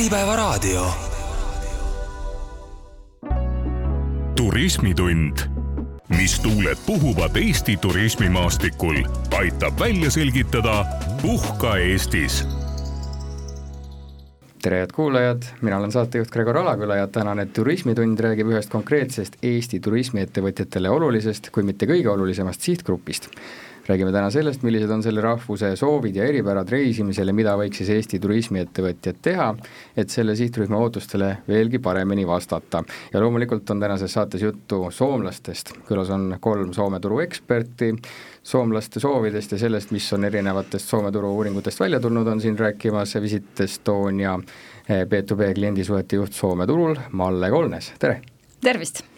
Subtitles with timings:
[0.00, 0.86] Äripäevaraadio.
[4.36, 5.38] turismitund,
[6.08, 8.96] mis tuuled puhuvad Eesti turismimaastikul,
[9.38, 10.84] aitab välja selgitada
[11.22, 12.48] Puhka Eestis.
[14.62, 19.80] Tere, head kuulajad, mina olen saatejuht Gregor Alaküla ja tänane Turismitund räägib ühest konkreetsest Eesti
[19.80, 23.28] turismiettevõtjatele olulisest, kui mitte kõige olulisemast sihtgrupist
[23.90, 27.90] räägime täna sellest, millised on selle rahvuse soovid ja eripärad reisimisel ja mida võiks siis
[27.96, 29.48] Eesti turismiettevõtjad teha,
[29.98, 32.84] et selle sihtrühma ootustele veelgi paremini vastata.
[33.12, 37.92] ja loomulikult on tänases saates juttu soomlastest, külas on kolm Soome turu eksperti,
[38.42, 43.14] soomlaste soovidest ja sellest, mis on erinevatest Soome turu uuringutest välja tulnud, on siin rääkimas
[43.20, 44.38] Visit Estonia
[44.88, 48.20] B2B kliendisuhete juht Soome turul, Malle Kolnes, tere!
[48.60, 49.09] tervist!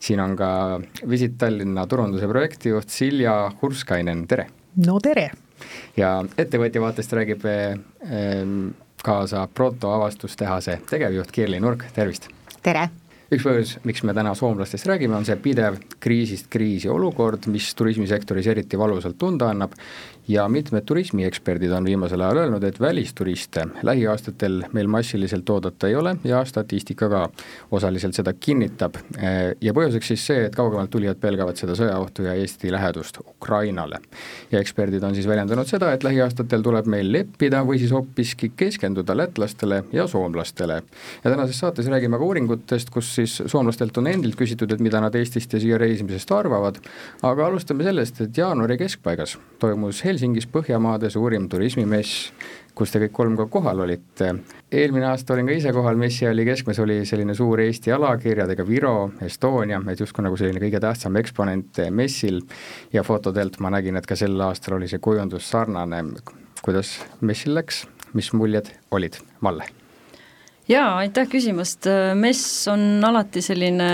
[0.00, 4.48] Siin on ka Visit Tallinna turunduse projektijuht Silja Hurskainen, tere!
[4.86, 5.30] no tere!
[5.96, 8.68] ja ettevõtja vaatest räägib ehm,
[9.02, 12.28] kaasa Proto avastustehase tegevjuht Kirli Nurk, tervist!
[12.62, 12.88] tere!
[13.32, 18.46] Üks põhjus, miks me täna soomlastest räägime, on see pidev kriisist kriisi olukord, mis turismisektoris
[18.52, 19.74] eriti valusalt tunda annab
[20.28, 26.16] ja mitmed turismieksperdid on viimasel ajal öelnud, et välisturiste lähiaastatel meil massiliselt oodata ei ole
[26.24, 27.28] ja statistika ka
[27.70, 28.94] osaliselt seda kinnitab.
[29.60, 34.00] ja põhjuseks siis see, et kaugemalt tulijad pelgavad seda sõjaohtu ja Eesti lähedust Ukrainale.
[34.50, 39.16] ja eksperdid on siis väljendanud seda, et lähiaastatel tuleb meil leppida või siis hoopiski keskenduda
[39.16, 40.82] lätlastele ja soomlastele.
[41.24, 45.14] ja tänases saates räägime ka uuringutest, kus siis soomlastelt on endilt küsitud, et mida nad
[45.16, 46.78] Eestist ja siia reisimisest arvavad,
[47.26, 52.30] aga alustame sellest, et jaanuari keskpaigas toimus Helsingis Põhjamaade suurim turismimess,
[52.76, 54.34] kus te kõik kolm ka kohal olite.
[54.72, 59.10] eelmine aasta olin ka ise kohal, messi oli keskmes oli selline suur Eesti alakirjadega Viro,
[59.24, 62.42] Estonia, et justkui nagu selline kõige tähtsam eksponent messil
[62.92, 66.04] ja fotodelt ma nägin, et ka sel aastal oli see kujundus sarnane.
[66.62, 69.85] kuidas messil läks, mis muljed olid, Malle?
[70.68, 73.90] Jaa, aitäh küsimast, mess on alati selline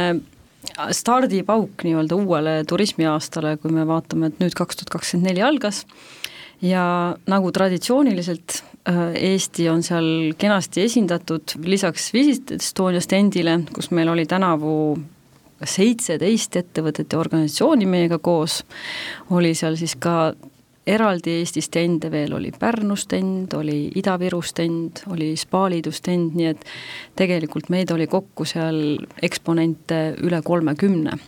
[0.91, 5.85] stardipauk nii-öelda uuele turismiaastale, kui me vaatame, et nüüd kaks tuhat kakskümmend neli algas.
[6.63, 6.85] Ja
[7.27, 9.01] nagu traditsiooniliselt äh,
[9.33, 10.07] Eesti on seal
[10.39, 14.77] kenasti esindatud, lisaks Visit Estonia stendile, kus meil oli tänavu
[15.67, 18.63] seitseteist ettevõtet ja organisatsiooni meiega koos,
[19.35, 20.33] oli seal siis ka
[20.87, 26.65] eraldi Eesti stende veel oli Pärnu stend, oli Ida-Viru stend, oli Spaaliidu stend, nii et
[27.19, 31.19] tegelikult meid oli kokku seal eksponente üle kolmekümne.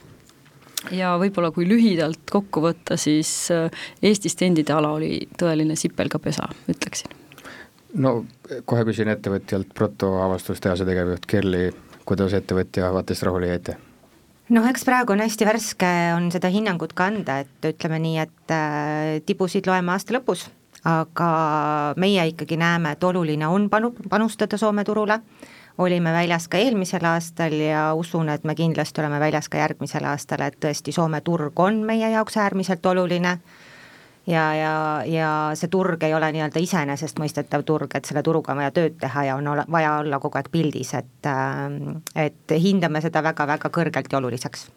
[0.92, 3.70] ja võib-olla kui lühidalt kokku võtta, siis äh,
[4.02, 7.14] Eesti stendide ala oli tõeline sipelgapesa, ütleksin.
[7.94, 8.24] no
[8.64, 11.70] kohe küsin ettevõtjalt, Proto avastustehase tegevjuht Kerli,
[12.04, 13.78] kuidas ettevõtja vaatest rahule jäite?
[14.52, 18.54] Noh, eks praegu on hästi värske, on seda hinnangut ka anda, et ütleme nii, et
[18.54, 20.46] äh, tibusid loeme aasta lõpus,
[20.84, 21.28] aga
[22.00, 25.20] meie ikkagi näeme, et oluline on panu-, panustada Soome turule,
[25.78, 30.44] olime väljas ka eelmisel aastal ja usun, et me kindlasti oleme väljas ka järgmisel aastal,
[30.46, 33.38] et tõesti Soome turg on meie jaoks äärmiselt oluline
[34.26, 34.74] ja, ja,
[35.06, 39.28] ja see turg ei ole nii-öelda iseenesestmõistetav turg, et selle turuga on vaja tööd teha
[39.30, 44.12] ja on ole, vaja olla kogu aeg pildis, et äh, et hindame seda väga-väga kõrgelt
[44.12, 44.68] ja oluliseks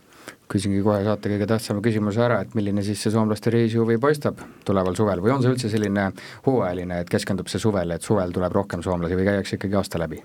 [0.51, 4.95] küsingi kohe saate kõige tähtsama küsimuse ära, et milline siis see soomlaste reisihuvi paistab tuleval
[4.95, 6.07] suvel või on see üldse selline
[6.45, 10.21] hooajaline, et keskendub see suvele, et suvel tuleb rohkem soomlasi või käiakse ikkagi aasta läbi?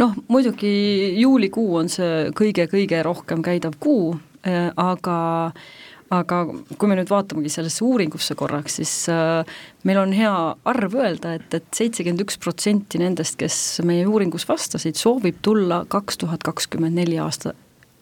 [0.00, 0.72] noh, muidugi
[1.20, 4.14] juulikuu on see kõige-kõige rohkem käidav kuu,
[4.48, 5.18] äh, aga
[6.10, 9.46] aga kui me nüüd vaatamegi sellesse uuringusse korraks, siis äh,
[9.86, 10.32] meil on hea
[10.72, 15.84] arv öelda et, et, et seitsekümmend üks protsenti nendest, kes meie uuringus vastasid, soovib tulla
[15.90, 17.54] kaks tuhat kakskümmend neli aasta,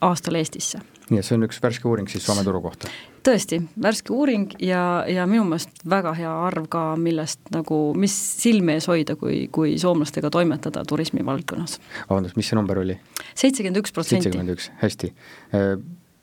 [0.05, 0.81] aastal Eestisse.
[1.09, 2.89] nii et see on üks värske uuring siis Soome turu kohta?
[3.29, 8.79] tõesti, värske uuring ja, ja minu meelest väga hea arv ka, millest nagu, mis silme
[8.79, 11.77] ees hoida, kui, kui soomlastega toimetada turismivaldkonnas.
[12.09, 12.97] vabandust, mis see number oli?
[13.35, 14.31] seitsekümmend üks protsenti.
[14.31, 15.13] seitsekümmend üks, hästi.
[15.53, 15.77] Äh,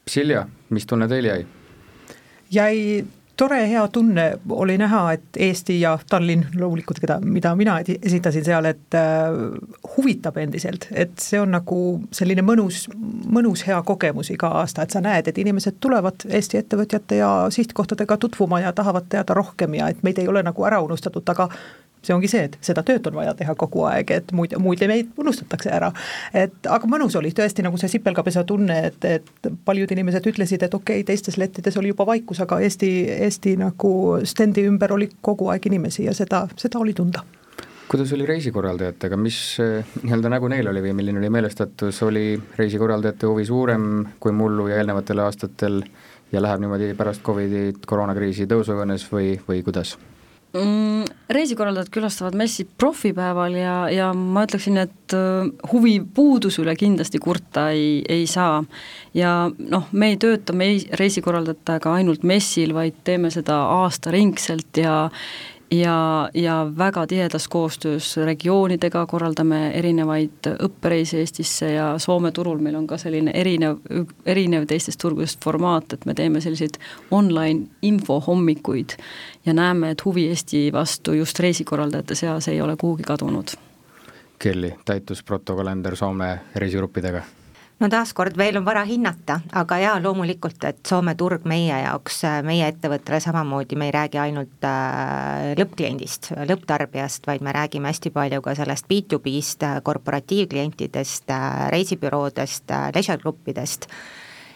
[0.09, 1.46] Silja, mis tunne teil jäi?
[2.51, 3.06] Jäi
[3.38, 8.66] tore hea tunne oli näha, et Eesti ja Tallinn loomulikult, keda, mida mina esitasin seal,
[8.69, 9.35] et äh,
[9.97, 11.79] huvitab endiselt, et see on nagu
[12.16, 12.85] selline mõnus,
[13.31, 18.17] mõnus hea kogemus iga aasta, et sa näed, et inimesed tulevad Eesti ettevõtjate ja sihtkohtadega
[18.17, 21.49] tutvuma ja tahavad teada rohkem ja et meid ei ole nagu ära unustatud, aga
[22.05, 25.13] see ongi see, et seda tööd on vaja teha kogu aeg, et muid, muid meid
[25.22, 25.91] unustatakse ära.
[26.34, 30.73] et aga mõnus oli tõesti nagu see sipelgapesa tunne, et, et paljud inimesed ütlesid, et
[30.73, 32.91] okei okay,, teistes lettides oli juba vaikus, aga Eesti,
[33.28, 37.25] Eesti nagu stendi ümber oli kogu aeg inimesi ja seda, seda oli tunda
[37.87, 43.29] kuidas oli reisikorraldajatega, mis eh, nii-öelda nägu neil oli või milline oli meelestatus, oli reisikorraldajate
[43.29, 43.85] huvi suurem
[44.19, 45.84] kui mullu ja eelnevatel aastatel
[46.31, 49.96] ja läheb niimoodi pärast Covidi koroonakriisi tõusujoones või, või kuidas?
[50.55, 51.13] Mm,?
[51.35, 57.69] Reisikorraldajad külastavad messi profipäeval ja, ja ma ütleksin, et äh, huvi puuduse üle kindlasti kurta
[57.73, 58.63] ei, ei saa.
[59.17, 60.69] ja noh, me ei tööta me
[60.99, 64.96] reisikorraldajatega ainult messil, vaid teeme seda aastaringselt ja
[65.72, 72.88] ja, ja väga tihedas koostöös regioonidega korraldame erinevaid õppereise Eestisse ja Soome turul meil on
[72.88, 73.78] ka selline erinev,
[74.26, 76.78] erinev teistest turgudest formaat, et me teeme selliseid
[77.12, 78.97] online infohommikuid
[79.46, 83.56] ja näeme, et huvi Eesti vastu just reisikorraldajate seas ei ole kuhugi kadunud.
[84.40, 87.23] Kelly, täitus protokollender Soome reisigruppidega
[87.79, 92.67] no taaskord veel on vara hinnata, aga jaa, loomulikult, et Soome turg meie jaoks, meie
[92.72, 98.55] ettevõttele samamoodi, me ei räägi ainult äh, lõppkliendist, lõpptarbijast, vaid me räägime hästi palju ka
[98.57, 103.89] sellest B2B-st, korporatiivklientidest, äh, reisibüroodest, äh, leisure gruppidest,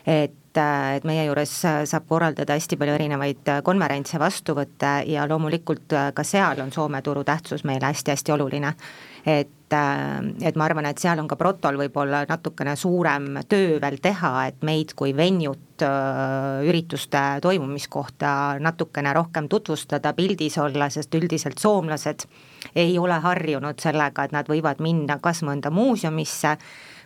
[0.07, 6.59] et et meie juures saab korraldada hästi palju erinevaid konverentse, vastuvõtte ja loomulikult ka seal
[6.59, 8.73] on Soome turu tähtsus meile hästi-hästi oluline.
[9.29, 14.31] Et et ma arvan, et seal on ka Protol võib-olla natukene suurem töö veel teha,
[14.49, 22.25] et meid kui venjut äh, ürituste toimumiskohta natukene rohkem tutvustada, pildis olla, sest üldiselt soomlased
[22.75, 26.57] ei ole harjunud sellega, et nad võivad minna kas mõnda muuseumisse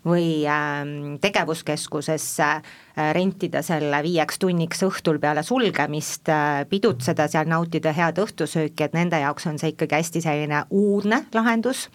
[0.06, 2.44] või ähm, tegevuskeskusesse,
[2.98, 8.98] äh, rentida selle viieks tunniks õhtul peale sulgemist, äh, pidutseda seal, nautida head õhtusööki, et
[8.98, 11.88] nende jaoks on see ikkagi hästi selline uudne lahendus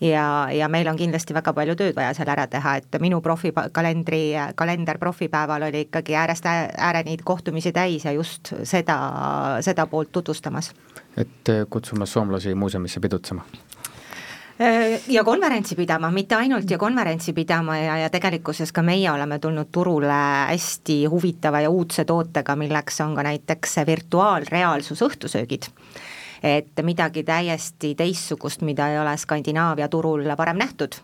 [0.00, 4.22] ja, ja meil on kindlasti väga palju tööd vaja seal ära teha, et minu profikalendri,
[4.54, 8.98] kalender profipäeval oli ikkagi äärest ääreni kohtumisi täis ja just seda,
[9.64, 10.74] seda poolt tutvustamas.
[11.16, 13.44] et kutsumas soomlasi muuseumisse pidutsema
[15.08, 19.68] ja konverentsi pidama, mitte ainult ja konverentsi pidama ja, ja tegelikkuses ka meie oleme tulnud
[19.72, 25.68] turule hästi huvitava ja uudse tootega, milleks on ka näiteks virtuaalreaalsus õhtusöögid.
[26.42, 30.96] Et midagi täiesti teistsugust, mida ei ole Skandinaavia turul varem nähtud.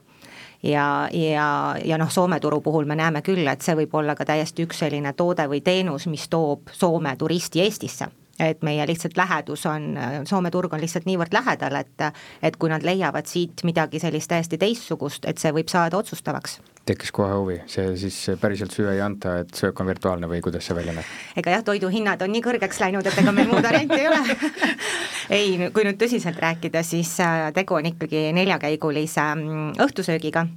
[0.62, 4.24] Ja, ja, ja noh, Soome turu puhul me näeme küll, et see võib olla ka
[4.24, 9.66] täiesti üks selline toode või teenus, mis toob Soome turisti Eestisse et meie lihtsalt lähedus
[9.70, 9.92] on,
[10.28, 12.06] Soome turg on lihtsalt niivõrd lähedal, et
[12.42, 16.58] et kui nad leiavad siit midagi sellist täiesti teistsugust, et see võib saada otsustavaks.
[16.86, 20.66] Tekkis kohe huvi, see siis päriselt süüa ei anta, et söök on virtuaalne või kuidas
[20.66, 21.12] see välja näeb?
[21.38, 24.18] ega jah, toiduhinnad on nii kõrgeks läinud, et ega meil muud varianti ei ole.
[25.38, 30.48] Ei, kui nüüd tõsiselt rääkida, siis äh, tegu on ikkagi neljakäigulise mm, õhtusöögiga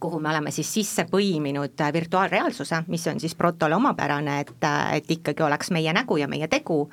[0.00, 4.96] kuhu me oleme siis sisse põiminud äh, virtuaalreaalsuse, mis on siis Protole omapärane, et, äh,
[4.96, 6.88] et ikkagi oleks meie nägu ja meie tegu.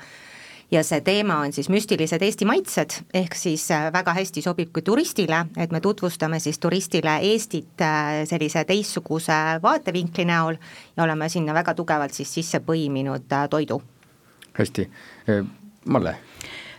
[0.72, 4.82] Ja see teema on siis müstilised Eesti maitsed, ehk siis äh, väga hästi sobib ka
[4.82, 7.86] turistile, et me tutvustame siis turistile Eestit
[8.26, 10.58] sellise teistsuguse vaatevinkli näol
[10.98, 13.82] ja oleme sinna väga tugevalt siis sisse põiminud toidu.
[14.58, 14.90] hästi,
[15.86, 16.16] Malle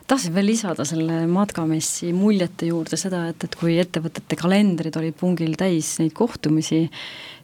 [0.06, 5.56] tahtsin veel lisada selle matkamessi muljete juurde seda, et, et kui ettevõtete kalendrid olid pungil
[5.58, 6.84] täis neid kohtumisi,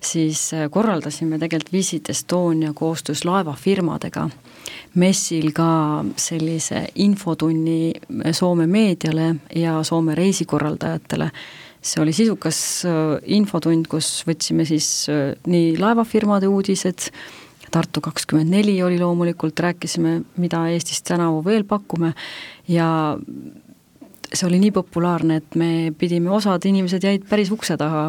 [0.03, 4.29] siis äh, korraldasime tegelikult Visit Estonia koostöös laevafirmadega
[4.95, 7.93] messil ka sellise infotunni
[8.33, 11.31] Soome meediale ja Soome reisikorraldajatele.
[11.83, 17.11] See oli sisukas äh, infotund, kus võtsime siis äh, nii laevafirmade uudised,
[17.73, 22.13] Tartu kakskümmend neli oli loomulikult, rääkisime, mida Eestis tänavu veel pakume
[22.69, 23.17] ja
[24.33, 28.05] see oli nii populaarne, et me pidime, osad inimesed jäid päris ukse taha,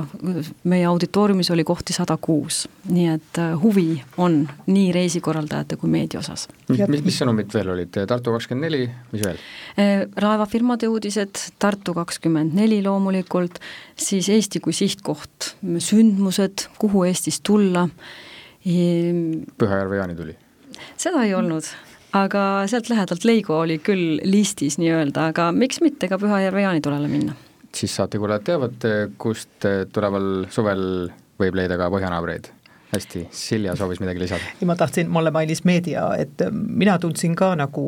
[0.69, 6.21] meie auditooriumis oli kohti sada kuus, nii et äh, huvi on nii reisikorraldajate kui meedia
[6.21, 6.47] osas.
[6.71, 9.41] mis, mis sõnumid veel olid, Tartu kakskümmend neli, mis veel?
[9.79, 13.59] Äh, laevafirmade uudised, Tartu kakskümmend neli loomulikult,
[13.99, 17.87] siis Eesti kui sihtkoht, sündmused, kuhu Eestis tulla
[18.63, 20.37] Pühajärve-Jaani tuli?
[20.97, 21.67] seda ei olnud,
[22.15, 27.35] aga sealt lähedalt Leigo oli küll listis nii-öelda, aga miks mitte ka Pühajärve-Jaani tulele minna.
[27.75, 30.85] siis saatekuulajad teavad, kust tuleval suvel
[31.41, 32.51] võib leida ka põhjanaabreid
[32.93, 34.51] hästi, Silja soovis midagi lisada.
[34.61, 37.85] ei, ma tahtsin, Malle mainis meedia, et mina tundsin ka nagu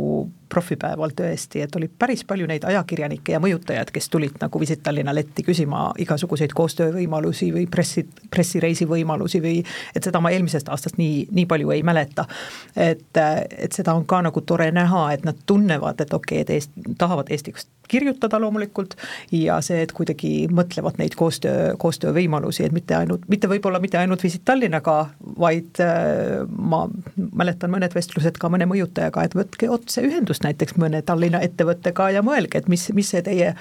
[0.50, 5.14] profipäeval tõesti, et oli päris palju neid ajakirjanikke ja mõjutajaid, kes tulid nagu Visit Tallinna
[5.16, 9.58] letti küsima igasuguseid koostöövõimalusi või pressi, pressireisi võimalusi või
[9.96, 12.28] et seda ma eelmisest aastast nii, nii palju ei mäleta.
[12.76, 13.18] et,
[13.58, 16.94] et seda on ka nagu tore näha, et nad tunnevad, et okei okay,, et Eest-,
[16.98, 18.96] tahavad Eestist kirjutada loomulikult
[19.32, 24.24] ja see, et kuidagi mõtlevad neid koostöö, koostöövõimalusi, et mitte ainult, mitte võib-olla mitte ainult
[24.24, 24.95] Visit Tallinnaga,
[25.40, 26.86] vaid äh, ma
[27.16, 32.24] mäletan mõned vestlused ka mõne mõjutajaga, et võtke otse ühendust näiteks mõne Tallinna ettevõttega ja
[32.26, 33.54] mõelge, et mis, mis see teie,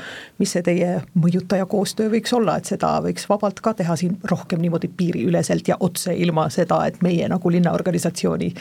[0.42, 4.62] mis see teie mõjutaja koostöö võiks olla, et seda võiks vabalt ka teha siin rohkem
[4.64, 8.52] niimoodi piiriüleselt ja otse, ilma seda, et meie nagu linnaorganisatsiooni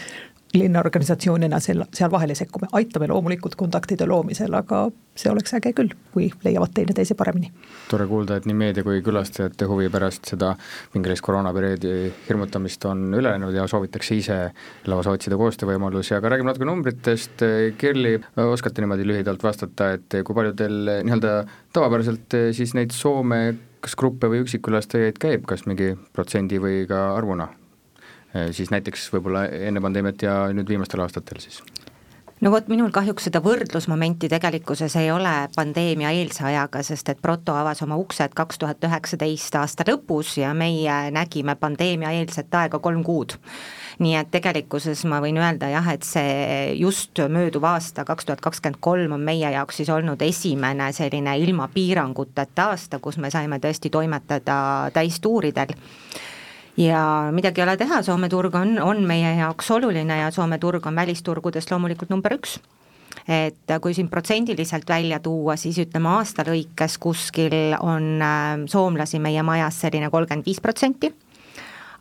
[0.53, 4.85] linnaorganisatsioonina seal, seal vahele sekkume, aitame loomulikult kontaktide loomisel, aga
[5.17, 7.51] see oleks äge küll, kui leiavad teineteise paremini.
[7.89, 10.53] tore kuulda, et nii meedia kui külastajate huvi pärast seda
[10.93, 11.95] pingilist koroonaperioodi
[12.27, 14.39] hirmutamist on üle läinud ja soovitakse ise
[14.89, 17.45] lausa otsida koostöövõimalusi, aga räägime natuke numbritest,
[17.77, 21.35] Kerli, oskate niimoodi lühidalt vastata, et kui palju teil nii-öelda
[21.73, 23.41] tavapäraselt siis neid Soome
[23.83, 27.49] kas gruppe või üksikkülastajaid käib, kas mingi protsendi või ka arvuna?
[28.33, 31.61] Äh, siis näiteks võib-olla enne pandeemiat ja nüüd viimastel aastatel siis?
[32.43, 37.53] no vot, minul kahjuks seda võrdlusmomenti tegelikkuses ei ole pandeemia eelse ajaga, sest et Proto
[37.55, 43.05] avas oma uksed kaks tuhat üheksateist aasta lõpus ja meie nägime pandeemia eelset aega kolm
[43.05, 43.37] kuud.
[44.03, 48.81] nii et tegelikkuses ma võin öelda jah, et see just mööduv aasta, kaks tuhat kakskümmend
[48.81, 53.93] kolm on meie jaoks siis olnud esimene selline ilma piiranguteta aasta, kus me saime tõesti
[53.93, 55.77] toimetada täistuuridel
[56.77, 60.85] ja midagi ei ole teha, Soome turg on, on meie jaoks oluline ja Soome turg
[60.85, 62.57] on välisturgudest loomulikult number üks.
[63.29, 69.43] Et kui siin protsendiliselt välja tuua, siis ütleme aasta lõikes kuskil on äh, soomlasi meie
[69.45, 71.13] majas selline kolmkümmend viis protsenti,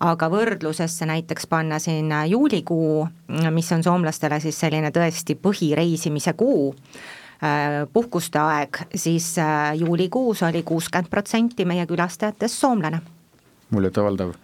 [0.02, 3.06] aga võrdlusesse näiteks panna siin juulikuu,
[3.54, 6.72] mis on soomlastele siis selline tõesti põhireisimise kuu,
[7.44, 13.02] äh, puhkuste aeg, siis äh, juulikuus oli kuuskümmend protsenti meie külastajatest soomlane
[13.72, 14.34] muljetavaldav.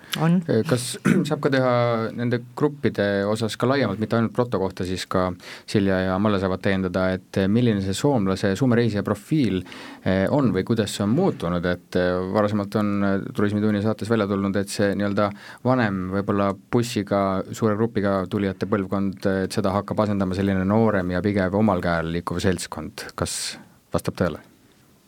[0.68, 0.87] kas
[1.28, 1.73] saab ka teha
[2.16, 5.28] nende gruppide osas ka laiemalt, mitte ainult proto kohta, siis ka
[5.68, 10.64] Silja ja Malle saavad täiendada, et milline see soomlase, Soome reisija profiil eh, on või
[10.66, 14.92] kuidas see on muutunud, et eh, varasemalt on eh, Turismitunni saates välja tulnud, et see
[14.99, 15.30] nii-öelda
[15.64, 21.58] vanem võib-olla bussiga, suure grupiga tulijate põlvkond, et seda hakkab asendama selline noorem ja pigem
[21.58, 23.58] omal käel liikuv seltskond, kas
[23.94, 24.44] vastab tõele?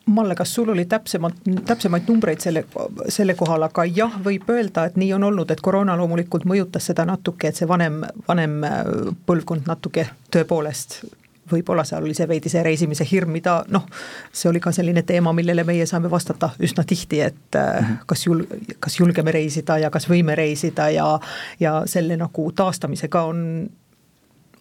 [0.05, 2.63] Malle, kas sul oli täpsemalt, täpsemaid numbreid selle,
[3.09, 7.05] selle kohal, aga jah, võib öelda, et nii on olnud, et koroona loomulikult mõjutas seda
[7.05, 8.79] natuke, et see vanem, vanem äh,
[9.29, 11.03] põlvkond natuke tõepoolest
[11.51, 13.85] võib-olla seal oli see veidi see reisimise hirm, mida noh,
[14.33, 18.01] see oli ka selline teema, millele meie saame vastata üsna tihti, et mm -hmm.
[18.05, 18.45] kas jul-,
[18.79, 21.19] kas julgeme reisida ja kas võime reisida ja
[21.59, 23.69] ja selle nagu taastamisega on,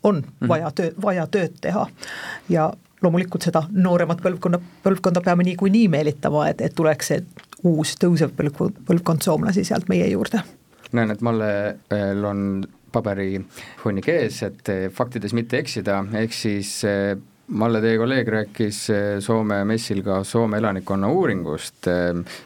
[0.02, 0.48] on mm -hmm.
[0.48, 1.86] vaja töö, vaja tööd teha
[2.48, 7.22] ja loomulikult seda nooremat põlvkonna, põlvkonda peame niikuinii meelitama, et, et tuleks see
[7.68, 10.42] uus tõusev põlvkond, põlvkond soomlasi sealt meie juurde.
[10.92, 12.44] näen, et Mallel on
[12.92, 17.16] paberihunnik ees, et faktides mitte eksida, ehk siis eh,
[17.50, 18.76] Malle, teie kolleeg rääkis
[19.26, 21.88] Soome messil ka Soome elanikkonna uuringust,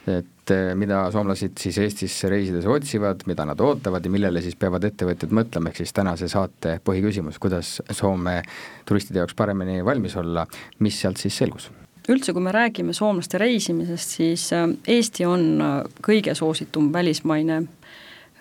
[0.08, 0.30] et
[0.76, 5.70] mida soomlased siis Eestisse reisides otsivad, mida nad ootavad ja millele siis peavad ettevõtjad mõtlema,
[5.70, 8.40] ehk siis tänase saate põhiküsimus, kuidas Soome
[8.88, 10.46] turistide jaoks paremini valmis olla,
[10.84, 11.70] mis sealt siis selgus?
[12.08, 17.62] üldse, kui me räägime soomlaste reisimisest, siis äh, Eesti on äh, kõige soositum välismaine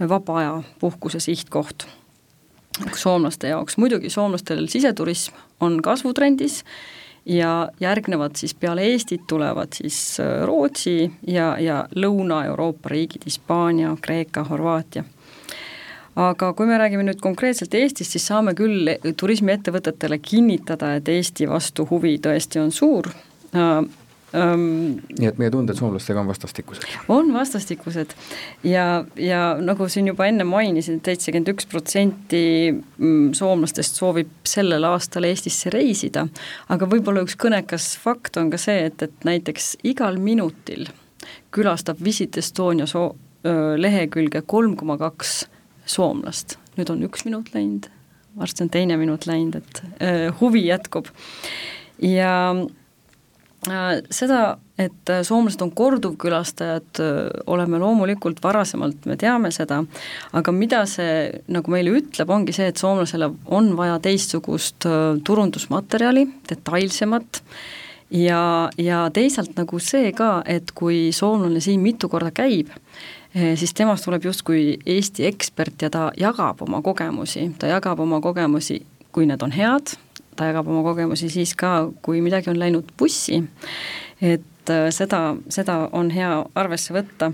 [0.10, 1.88] vaba aja puhkuse sihtkoht
[2.98, 6.64] soomlaste jaoks, muidugi soomlastel siseturism on kasvutrendis
[7.26, 14.44] ja järgnevad siis peale Eestit tulevad siis äh, Rootsi ja, ja Lõuna-Euroopa riigid, Hispaania, Kreeka,
[14.44, 15.04] Horvaatia
[16.16, 21.88] aga kui me räägime nüüd konkreetselt Eestist, siis saame küll turismiettevõtetele kinnitada, et Eesti vastu
[21.90, 23.10] huvi tõesti on suur,
[23.56, 23.84] äh.
[24.34, 26.88] Nii et meie tunded soomlastega on vastastikused?
[27.14, 28.16] on vastastikused.
[28.66, 34.88] Ja, ja nagu siin juba enne mainisin et, seitsekümmend üks protsenti mm, soomlastest soovib sellel
[34.90, 36.26] aastal Eestisse reisida,
[36.74, 40.88] aga võib-olla üks kõnekas fakt on ka see, et, et näiteks igal minutil
[41.54, 43.14] külastab Visit Estonia soo-,
[43.78, 45.44] lehekülge kolm koma kaks
[45.90, 47.90] soomlast, nüüd on üks minut läinud,
[48.40, 51.10] varsti on teine minut läinud, et öö, huvi jätkub.
[52.02, 52.56] Ja
[54.14, 59.82] seda, et äh, soomlased on korduvkülastajad, äh, oleme loomulikult varasemalt, me teame seda,
[60.34, 64.88] aga mida see nagu meile ütleb, ongi see, et soomlasele on vaja teistsugust
[65.24, 67.42] turundusmaterjali, detailsemat,
[68.14, 68.44] ja,
[68.78, 72.74] ja teisalt nagu see ka, et kui soomlane siin mitu korda käib,
[73.34, 78.84] siis temast tuleb justkui Eesti ekspert ja ta jagab oma kogemusi, ta jagab oma kogemusi,
[79.14, 79.96] kui need on head,
[80.36, 83.44] ta jagab oma kogemusi siis ka, kui midagi on läinud bussi,
[84.22, 87.32] et äh, seda, seda on hea arvesse võtta,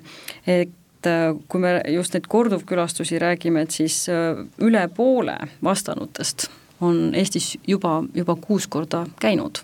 [0.47, 6.49] et äh, kui me just neid korduvkülastusi räägime, et siis äh, üle poole vastanutest
[6.81, 9.59] on Eestis juba, juba kuus korda käinud.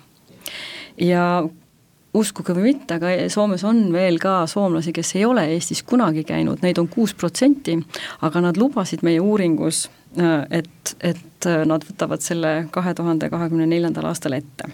[1.02, 1.48] ja
[2.16, 6.64] uskuge või mitte, aga Soomes on veel ka soomlasi, kes ei ole Eestis kunagi käinud,
[6.64, 7.78] neid on kuus protsenti,
[8.26, 9.86] aga nad lubasid meie uuringus
[10.20, 14.70] Äh, et, et äh, nad võtavad selle kahe tuhande kahekümne neljandal aastal ette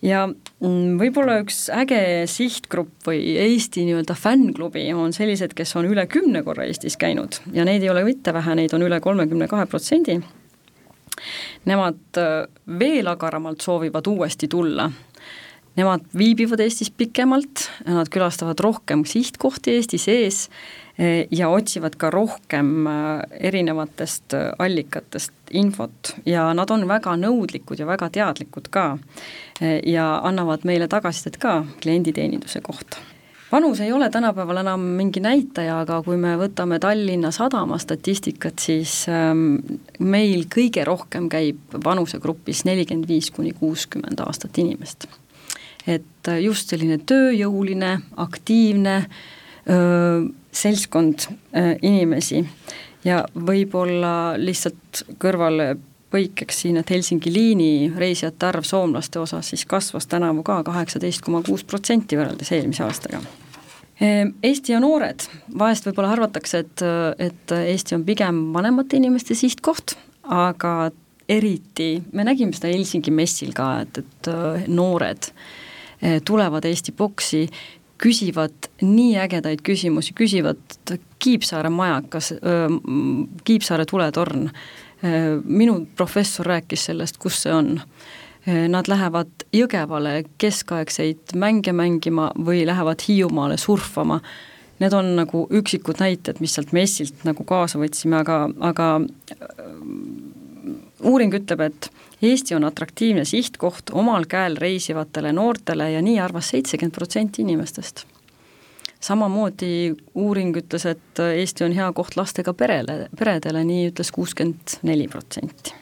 [0.00, 6.06] ja mm, võib-olla üks äge sihtgrupp või Eesti nii-öelda fännklubi on sellised, kes on üle
[6.08, 9.68] kümne korra Eestis käinud ja neid ei ole mitte vähe, neid on üle kolmekümne kahe
[9.68, 10.22] protsendi
[11.68, 14.90] Nemad äh, veel agaramalt soovivad uuesti tulla.
[15.80, 22.86] Nemad viibivad Eestis pikemalt, nad külastavad rohkem sihtkohti Eesti sees äh, ja otsivad ka rohkem
[22.90, 28.90] äh, erinevatest allikatest infot ja nad on väga nõudlikud ja väga teadlikud ka
[29.60, 33.00] ja annavad meile tagasisidet ka klienditeeninduse kohta
[33.52, 39.04] vanus ei ole tänapäeval enam mingi näitaja, aga kui me võtame Tallinna Sadama statistikat, siis
[39.98, 45.08] meil kõige rohkem käib vanusegrupis nelikümmend viis kuni kuuskümmend aastat inimest.
[45.86, 48.96] Et äh, just selline tööjõuline, aktiivne
[49.70, 52.44] öö, seltskond öö, inimesi
[53.04, 55.74] ja võib-olla lihtsalt kõrvale
[56.10, 61.42] põikeks siin, et Helsingi liini reisijate arv soomlaste osas siis kasvas tänavu ka kaheksateist koma
[61.46, 63.22] kuus protsenti võrreldes eelmise aastaga.
[64.00, 65.26] Ehm, Eesti ja noored,
[65.58, 66.84] vahest võib-olla arvatakse, et,
[67.18, 69.94] et Eesti on pigem vanemate inimeste sihtkoht,
[70.24, 70.90] aga
[71.30, 74.30] eriti, me nägime seda Helsingi messil ka, et, et
[74.66, 75.58] noored eh,
[76.24, 77.46] tulevad Eesti boksi,
[78.00, 80.60] küsivad nii ägedaid küsimusi, küsivad
[81.20, 82.32] Kiipsaare majakas,
[83.44, 84.48] Kiipsaare tuletorn
[85.44, 87.74] minu professor rääkis sellest, kus see on.
[88.68, 94.20] Nad lähevad Jõgevale keskaegseid mänge mängima või lähevad Hiiumaale surfama.
[94.80, 98.86] Need on nagu üksikud näited, mis sealt messilt nagu kaasa võtsime, aga, aga
[101.02, 101.90] uuring ütleb, et
[102.22, 108.04] Eesti on atraktiivne sihtkoht omal käel reisivatele noortele ja nii arvas seitsekümmend protsenti inimestest
[109.00, 115.08] samamoodi uuring ütles, et Eesti on hea koht lastega perele, peredele, nii ütles kuuskümmend neli
[115.08, 115.74] protsenti.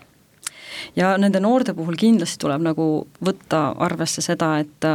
[0.97, 4.87] ja nende noorte puhul kindlasti tuleb nagu võtta arvesse seda, et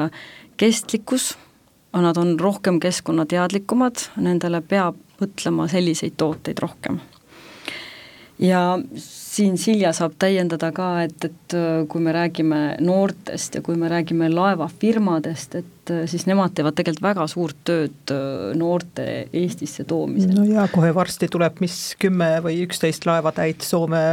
[0.58, 1.34] kestlikkus,
[1.94, 7.00] nad on rohkem keskkonnateadlikumad, nendele peab mõtlema selliseid tooteid rohkem.
[8.40, 8.80] ja
[9.34, 13.90] siin Silja saab täiendada ka, et, et äh, kui me räägime noortest ja kui me
[13.92, 20.36] räägime laevafirmadest, et äh, siis nemad teevad tegelikult väga suurt tööd äh, noorte Eestisse toomisel.
[20.38, 24.04] no jaa, kohe varsti tuleb mis kümme või üksteist laevatäit Soome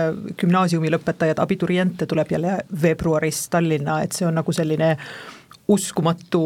[0.40, 4.94] gümnaasiumi lõpetajaid, abituriente tuleb jälle veebruaris Tallinna, et see on nagu selline
[5.70, 6.42] uskumatu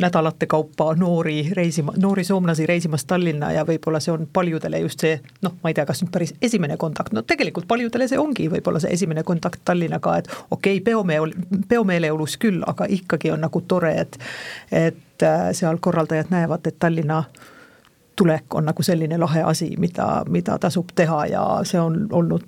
[0.00, 5.16] nädalate kaupa noori reisima, noori soomlasi reisimas Tallinna ja võib-olla see on paljudele just see
[5.42, 8.82] noh, ma ei tea, kas nüüd päris esimene kontakt, no tegelikult paljudele see ongi võib-olla
[8.82, 11.34] see esimene kontakt Tallinnaga, et okei okay,, peomeel,
[11.68, 14.20] peomeeleolus küll, aga ikkagi on nagu tore, et
[14.70, 17.24] et äh, seal korraldajad näevad, et Tallinna
[18.16, 22.44] tulek on nagu selline lahe asi, mida, mida tasub teha ja see on olnud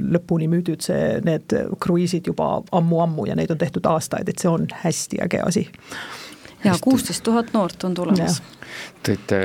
[0.00, 4.68] lõpuni müüdud, see, need kruiisid juba ammu-ammu ja neid on tehtud aastaid, et see on
[4.84, 5.66] hästi äge asi.
[6.64, 8.42] ja kuusteist tuhat noort on tulemas.
[9.06, 9.42] tõite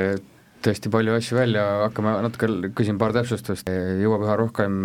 [0.63, 3.69] tõesti palju asju välja, hakkame natuke, küsin paar täpsustust,
[4.02, 4.80] jõuab üha rohkem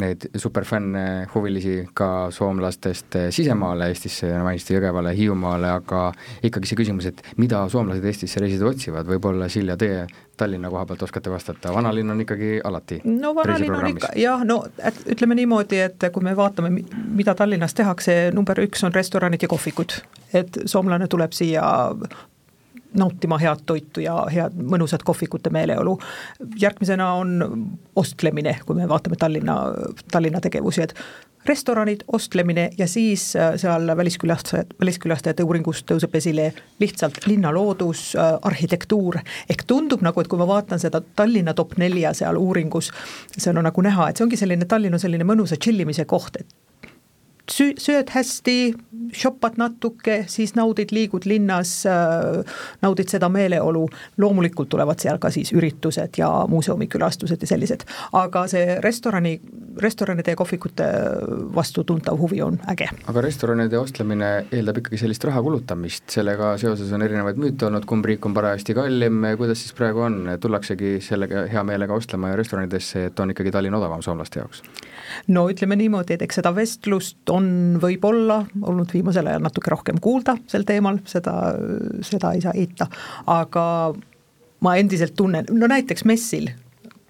[0.00, 6.08] neid superfänne, huvilisi ka soomlastest sisemaale Eestisse, mainisite Jõgevale, Hiiumaale, aga
[6.46, 10.06] ikkagi see küsimus, et mida soomlased Eestisse reisida otsivad, võib-olla Silja, teie
[10.40, 14.62] Tallinna koha pealt oskate vastata, vanalinn on ikkagi alati no vanalinn on ikka, jah, no
[14.78, 16.72] et ütleme niimoodi, et kui me vaatame,
[17.12, 20.00] mida Tallinnas tehakse, number üks on restoranid ja kohvikud.
[20.32, 21.62] et soomlane tuleb siia
[22.94, 25.98] nautima head toitu ja head mõnusat kohvikute meeleolu.
[26.60, 29.56] järgmisena on ostlemine, kui me vaatame Tallinna,
[30.12, 30.94] Tallinna tegevusi, et
[31.46, 36.50] restoranid, ostlemine ja siis äh, seal väliskülastajad, väliskülastajate uuringus tõuseb esile
[36.80, 39.20] lihtsalt linnaloodus, äh, arhitektuur.
[39.48, 42.90] ehk tundub nagu, et kui ma vaatan seda Tallinna top nelja seal uuringus,
[43.38, 46.36] seal on nagu näha, et see ongi selline, Tallinn on selline mõnusa chill imise koht,
[46.36, 46.69] et
[47.52, 48.56] sü-, sööd hästi,
[49.16, 53.86] shoppad natuke, siis naudid, liigud linnas äh,, naudid seda meeleolu,
[54.20, 57.86] loomulikult tulevad seal ka siis üritused ja muuseumikülastused ja sellised,
[58.18, 59.36] aga see restorani,
[59.82, 60.88] restoranide ja kohvikute
[61.54, 62.90] vastu tuntav huvi on äge.
[63.10, 68.06] aga restoranide ostlemine eeldab ikkagi sellist raha kulutamist, sellega seoses on erinevaid müüte olnud, kumb
[68.06, 73.20] riik on parajasti kallim, kuidas siis praegu on, tullaksegi sellega hea meelega ostlema restoranidesse, et
[73.20, 74.62] on ikkagi Tallinn odavam soomlaste jaoks?
[75.28, 77.39] no ütleme niimoodi, et eks seda vestlust on
[77.82, 81.34] võib-olla olnud viimasel ajal natuke rohkem kuulda sel teemal, seda,
[82.06, 82.88] seda ei saa heita,
[83.30, 83.64] aga
[84.64, 86.50] ma endiselt tunnen, no näiteks messil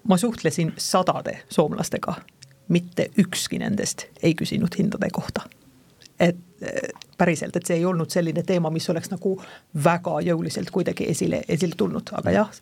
[0.07, 2.15] ma suhtlesin sadade soomlastega,
[2.71, 5.45] mitte ükski nendest ei küsinud hindade kohta.
[6.21, 6.47] Et
[7.17, 9.33] päriselt, et see ei olnud selline teema, mis oleks nagu
[9.83, 12.59] väga jõuliselt kuidagi esile, esile tulnud, aga jah,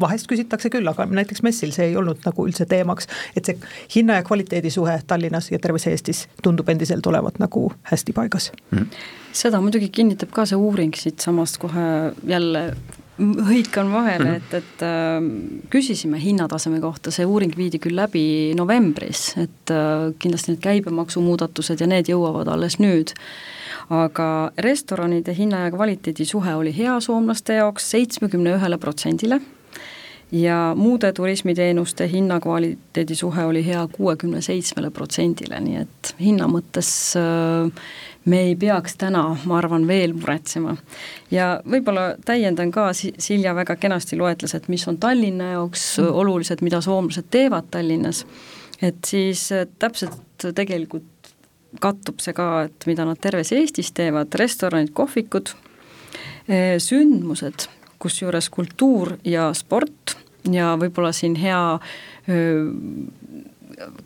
[0.00, 3.58] vahest küsitakse küll, aga näiteks messil see ei olnud nagu üldse teemaks, et see
[3.96, 8.50] hinna ja kvaliteedi suhe Tallinnas ja terves Eestis tundub endiselt olevat nagu hästi paigas.
[8.70, 8.90] Mm..
[9.36, 11.86] seda muidugi kinnitab ka see uuring siitsamast kohe
[12.26, 12.68] jälle
[13.18, 15.18] hõikan vahele, et, et äh,
[15.72, 21.88] küsisime hinnataseme kohta, see uuring viidi küll läbi novembris, et äh, kindlasti need käibemaksumuudatused ja
[21.90, 23.14] need jõuavad alles nüüd.
[23.86, 29.38] aga restoranide hinna ja kvaliteedi suhe oli hea soomlaste jaoks seitsmekümne ühele protsendile
[30.32, 37.70] ja muude turismiteenuste hinnakvaliteedi suhe oli hea kuuekümne seitsmele protsendile, nii et hinna mõttes äh,
[38.26, 40.76] me ei peaks täna, ma arvan, veel muretsema.
[41.30, 46.10] ja võib-olla täiendan ka, Silja väga kenasti loetles, et mis on Tallinna jaoks mm.
[46.22, 48.24] olulised, mida soomlased teevad Tallinnas,
[48.82, 51.34] et siis äh, täpselt tegelikult
[51.80, 55.54] kattub see ka, et mida nad terves Eestis teevad, restoranid, kohvikud,
[56.50, 60.16] äh, sündmused, kusjuures kultuur ja sport
[60.52, 61.78] ja võib-olla siin hea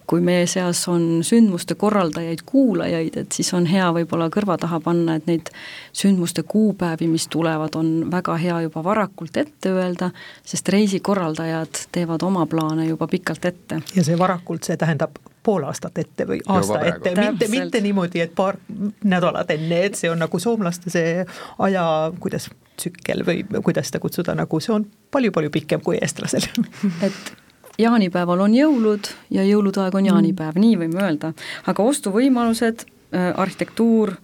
[0.06, 5.16] kui meie seas on sündmuste korraldajaid, kuulajaid, et siis on hea võib-olla kõrva taha panna,
[5.18, 5.50] et neid
[5.96, 10.10] sündmuste kuupäevi, mis tulevad, on väga hea juba varakult ette öelda,
[10.46, 13.82] sest reisikorraldajad teevad oma plaane juba pikalt ette.
[13.94, 18.34] ja see varakult, see tähendab pool aastat ette või aasta ette, mitte, mitte niimoodi, et
[18.34, 18.58] paar
[19.04, 21.22] nädalat enne, et see on nagu soomlaste see
[21.58, 21.86] aja,
[22.20, 26.46] kuidas tsükkel või kuidas seda kutsuda, nagu see on palju-palju pikem kui eestlasel
[27.06, 27.32] et
[27.80, 31.32] jaanipäeval on jõulud ja jõulude aeg on jaanipäev mm., nii võime öelda,
[31.70, 34.14] aga ostuvõimalused, äh, arhitektuur,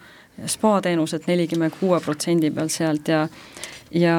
[0.46, 3.26] spaateenused nelikümmend kuue protsendi peal sealt ja
[3.94, 4.16] ja,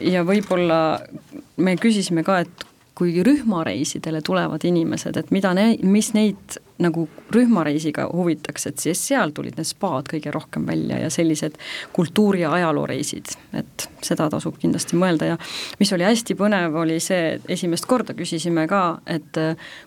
[0.00, 0.78] ja võib-olla
[1.56, 2.64] me küsisime ka, et
[2.94, 9.30] kui rühmareisidele tulevad inimesed, et mida ne-, mis neid nagu rühmareisiga huvitaks, et siis seal
[9.34, 11.58] tulid need spaad kõige rohkem välja ja sellised
[11.94, 15.34] kultuuri- ja ajalooreisid, et seda tasub kindlasti mõelda.
[15.34, 15.38] Ja
[15.80, 19.42] mis oli hästi põnev, oli see, esimest korda küsisime ka, et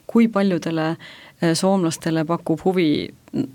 [0.08, 2.89] kui paljudele eh, soomlastele pakub huvi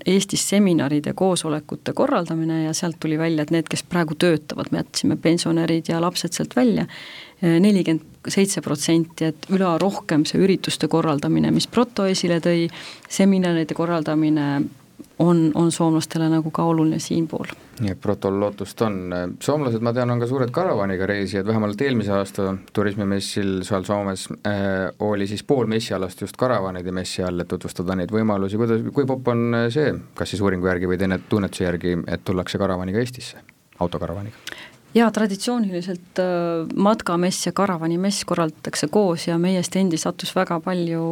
[0.05, 5.17] Eestis seminaride, koosolekute korraldamine ja sealt tuli välja, et need, kes praegu töötavad, me jätsime
[5.19, 6.85] pensionärid ja lapsed sealt välja,
[7.43, 12.69] nelikümmend seitse protsenti, et üle rohkem see ürituste korraldamine, mis Proto esile tõi,
[13.11, 14.47] seminaride korraldamine
[15.19, 17.51] on, on soomlastele nagu ka oluline siinpool.
[17.81, 18.97] nii et Protol lootust on,
[19.41, 24.89] soomlased, ma tean, on ka suured karavaniga reisijad, vähemalt eelmise aasta turismimessil seal Soomes äh,
[24.99, 29.33] oli siis pool messialast just karavanide messi all, et tutvustada neid võimalusi, kuidas, kui popp
[29.33, 33.41] on see, kas siis uuringu järgi või teine tunnetuse järgi, et tullakse karavaniga Eestisse,
[33.79, 34.37] autokaravaniga?
[34.93, 41.03] Jaa, traditsiooniliselt äh, matkamess ja karavanimess korraldatakse koos ja meiest endi sattus väga palju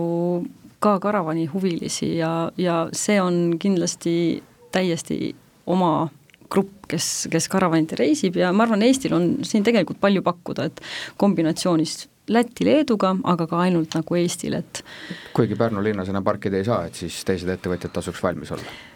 [0.81, 5.35] ka karavani huvilisi ja, ja see on kindlasti täiesti
[5.69, 6.09] oma
[6.51, 10.81] grupp, kes, kes karavaniti reisib ja ma arvan, Eestil on siin tegelikult palju pakkuda, et
[11.21, 14.83] kombinatsioonis Läti-Leeduga, aga ka ainult nagu Eestil, et
[15.35, 18.90] kuigi Pärnu linnas enam parkida ei saa, et siis teised ettevõtjad tasuks valmis olla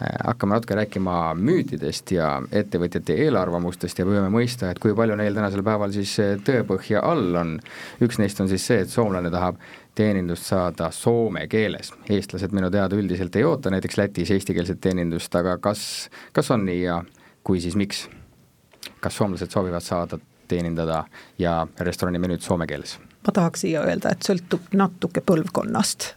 [0.00, 5.64] hakkame natuke rääkima müütidest ja ettevõtjate eelarvamustest ja püüame mõista, et kui palju neil tänasel
[5.64, 7.56] päeval siis äh, tõepõhja all on.
[8.04, 9.60] üks neist on siis see, et soomlane tahab
[9.96, 15.56] teenindust saada soome keeles, eestlased minu teada üldiselt ei oota näiteks Lätis eestikeelset teenindust, aga
[15.58, 17.00] kas, kas on nii ja
[17.42, 18.06] kui, siis miks?
[19.00, 21.04] kas soomlased soovivad saada teenindada
[21.38, 22.98] ja restorani menüüd soome keeles?
[23.26, 26.12] Ma tahaks siia öelda, et sõltub natuke põlvkonnast.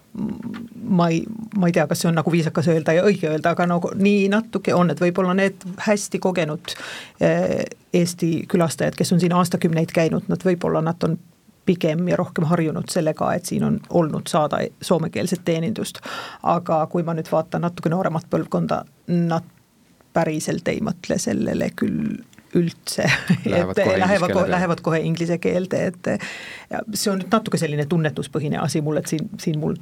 [0.90, 1.22] ma ei,
[1.58, 4.28] ma ei tea, kas see on nagu viisakas öelda ja õige öelda, aga nagu nii
[4.34, 6.74] natuke on, et võib-olla need hästi kogenud
[7.22, 11.16] eh, Eesti külastajad, kes on siin aastakümneid käinud, nad võib-olla nad on
[11.66, 16.02] pigem ja rohkem harjunud sellega, et siin on olnud saada soomekeelset teenindust.
[16.44, 19.56] aga kui ma nüüd vaatan natuke nooremat põlvkonda, nad
[20.14, 22.18] päriselt ei mõtle sellele küll
[22.58, 23.06] üldse,
[23.46, 26.12] lähevad et kohe lähevad kohe, lähevad kohe inglise keelde, et
[26.70, 29.78] ja see on nüüd natuke selline tunnetuspõhine asi mul, et siin, siin mul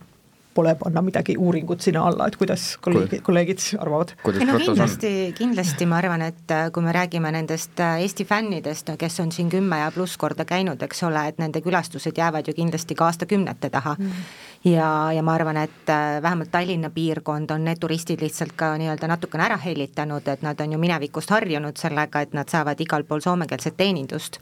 [0.58, 4.14] pole panna midagi uuringut sinna alla, et kuidas kolleegid, kolleegid arvavad?
[4.26, 9.20] no kindlasti, kindlasti ma arvan, et äh, kui me räägime nendest äh, Eesti fännidest, kes
[9.24, 12.98] on siin kümme ja pluss korda käinud, eks ole, et nende külastused jäävad ju kindlasti
[12.98, 14.28] ka aastakümnete taha mm.
[14.72, 19.10] ja, ja ma arvan, et äh, vähemalt Tallinna piirkond on need turistid lihtsalt ka nii-öelda
[19.14, 23.22] natukene ära hellitanud, et nad on ju minevikust harjunud sellega, et nad saavad igal pool
[23.26, 24.42] soomekeelset teenindust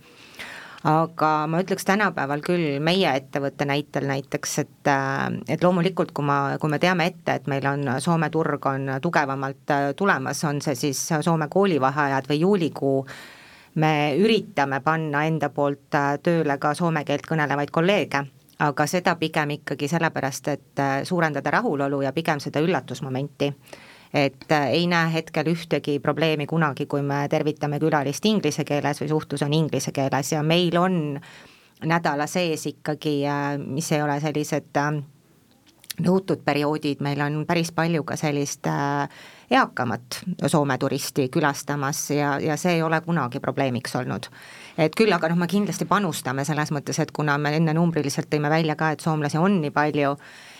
[0.86, 6.58] aga ma ütleks tänapäeval küll meie ettevõtte näitel näiteks, et äh, et loomulikult, kui ma,
[6.62, 10.76] kui me teame ette, et meil on Soome turg on tugevamalt äh, tulemas, on see
[10.78, 13.00] siis Soome koolivaheajad või juulikuu,
[13.82, 18.21] me üritame panna enda poolt äh, tööle ka soome keelt kõnelevaid kolleege,
[18.62, 23.50] aga seda pigem ikkagi sellepärast, et suurendada rahulolu ja pigem seda üllatusmomenti
[24.15, 29.12] et äh, ei näe hetkel ühtegi probleemi kunagi, kui me tervitame külalist inglise keeles või
[29.12, 30.32] suhtlus on inglise keeles.
[30.32, 31.19] Ja meil on
[31.84, 35.01] nädala sees ikkagi, äh, mis ei ole sellised äh,
[36.06, 38.67] nõutud perioodid, meil on päris palju ka sellist
[39.47, 40.17] eakamat
[40.51, 44.28] Soome turisti külastamas ja, ja see ei ole kunagi probleemiks olnud.
[44.78, 48.51] Et küll aga noh, me kindlasti panustame selles mõttes, et kuna me enne numbriliselt tõime
[48.51, 50.15] välja ka, et soomlasi on nii palju,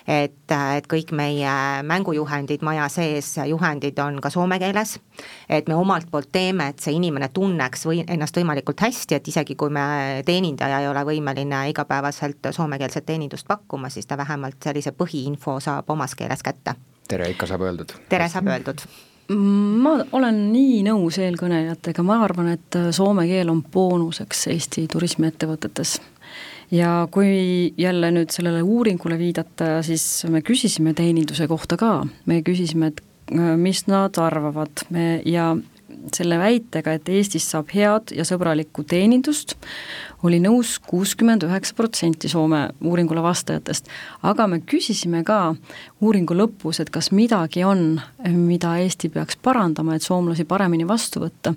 [0.08, 4.98] et, et kõik meie mängujuhendid maja sees, juhendid on ka soome keeles,
[5.50, 9.58] et me omalt poolt teeme, et see inimene tunneks või ennast võimalikult hästi, et isegi
[9.60, 15.60] kui me teenindaja ei ole võimeline igapäevaselt soomekeelset teenindust pakkuma, siis ta vähemalt sellise põhiinfo
[15.60, 16.76] saab omas keeles kätte.
[17.08, 17.98] tere ikka saab öeldud.
[18.10, 18.88] tere saab öeldud
[19.34, 25.98] ma olen nii nõus eelkõnelejatega, ma arvan, et soome keel on boonuseks Eesti turismiettevõtetes.
[26.72, 31.94] Ja kui jälle nüüd sellele uuringule viidata, siis me küsisime teeninduse kohta ka,
[32.26, 33.02] me küsisime, et
[33.32, 35.54] äh, mis nad arvavad, me ja
[36.14, 39.56] selle väitega, et Eestis saab head ja sõbralikku teenindust,
[40.26, 43.88] oli nõus kuuskümmend üheksa protsenti Soome uuringule vastajatest.
[44.24, 45.56] aga me küsisime ka
[46.02, 51.56] uuringu lõpus, et kas midagi on, mida Eesti peaks parandama, et soomlasi paremini vastu võtta.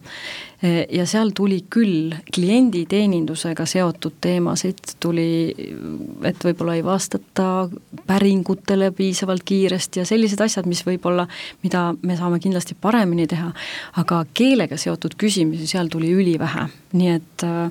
[0.91, 5.55] ja seal tuli küll klienditeenindusega seotud teemasid, tuli,
[6.27, 7.69] et võib-olla ei vastata
[8.07, 11.29] päringutele piisavalt kiiresti ja sellised asjad, mis võib-olla,
[11.63, 13.53] mida me saame kindlasti paremini teha,
[14.03, 16.67] aga keelega seotud küsimusi seal tuli ülivähe,
[16.99, 17.71] nii et äh,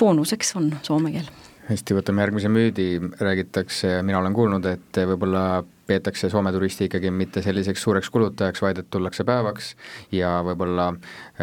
[0.00, 1.28] boonuseks on soome keel.
[1.70, 2.86] hästi, võtame järgmise müüdi,
[3.20, 8.78] räägitakse, mina olen kuulnud, et võib-olla peetakse Soome turisti ikkagi mitte selliseks suureks kulutajaks, vaid
[8.82, 9.74] et tullakse päevaks
[10.14, 10.92] ja võib-olla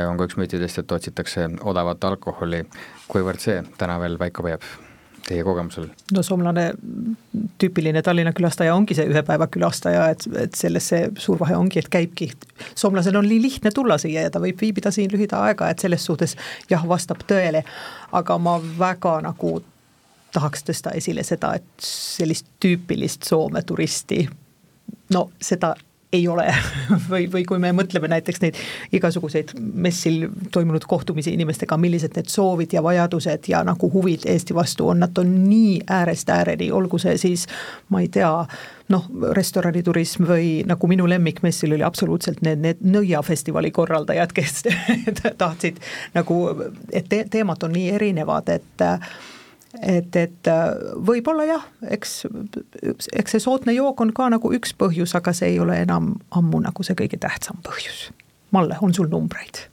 [0.08, 2.66] on ka üks müütidest, et otsitakse odavat alkoholi,
[3.12, 4.68] kuivõrd see täna veel paika peab?
[5.28, 5.88] Teie kogemusel?
[6.16, 6.66] no soomlane,
[7.62, 11.82] tüüpiline Tallinna külastaja ongi see ühe päeva külastaja, et, et selles see suur vahe ongi,
[11.84, 12.32] et käibki,
[12.76, 16.06] soomlasel on nii lihtne tulla siia ja ta võib viibida siin lühida aega, et selles
[16.06, 16.38] suhtes
[16.72, 17.64] jah, vastab tõele,
[18.18, 19.58] aga ma väga nagu
[20.34, 24.26] tahaks tõsta esile seda, et sellist tüüpilist Soome turisti
[25.14, 25.74] no seda
[26.14, 26.56] ei ole.
[27.12, 28.58] Või, või kui me mõtleme näiteks neid
[28.96, 34.88] igasuguseid messil toimunud kohtumisi inimestega, millised need soovid ja vajadused ja nagu huvid Eesti vastu
[34.92, 37.46] on, nad on nii äärest ääreni, olgu see siis
[37.92, 38.32] ma ei tea,
[38.94, 44.64] noh, restoraniturism või nagu minu lemmikmessil oli absoluutselt need, need Nõia festivali korraldajad, kes
[45.44, 45.82] tahtsid
[46.16, 46.44] nagu,
[46.92, 48.88] et te, teemad on nii erinevad, et
[49.82, 50.70] et, et äh,
[51.08, 52.20] võib-olla jah, eks,
[53.14, 56.62] eks see soodne jook on ka nagu üks põhjus, aga see ei ole enam ammu
[56.64, 58.08] nagu see kõige tähtsam põhjus.
[58.56, 59.66] Malle, on sul numbreid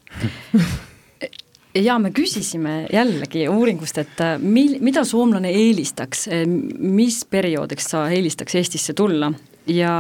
[1.87, 8.09] ja me küsisime jällegi uuringust, et äh, mil-, mida soomlane eelistaks, äh, mis perioodiks sa
[8.15, 9.31] eelistaks Eestisse tulla
[9.71, 9.95] ja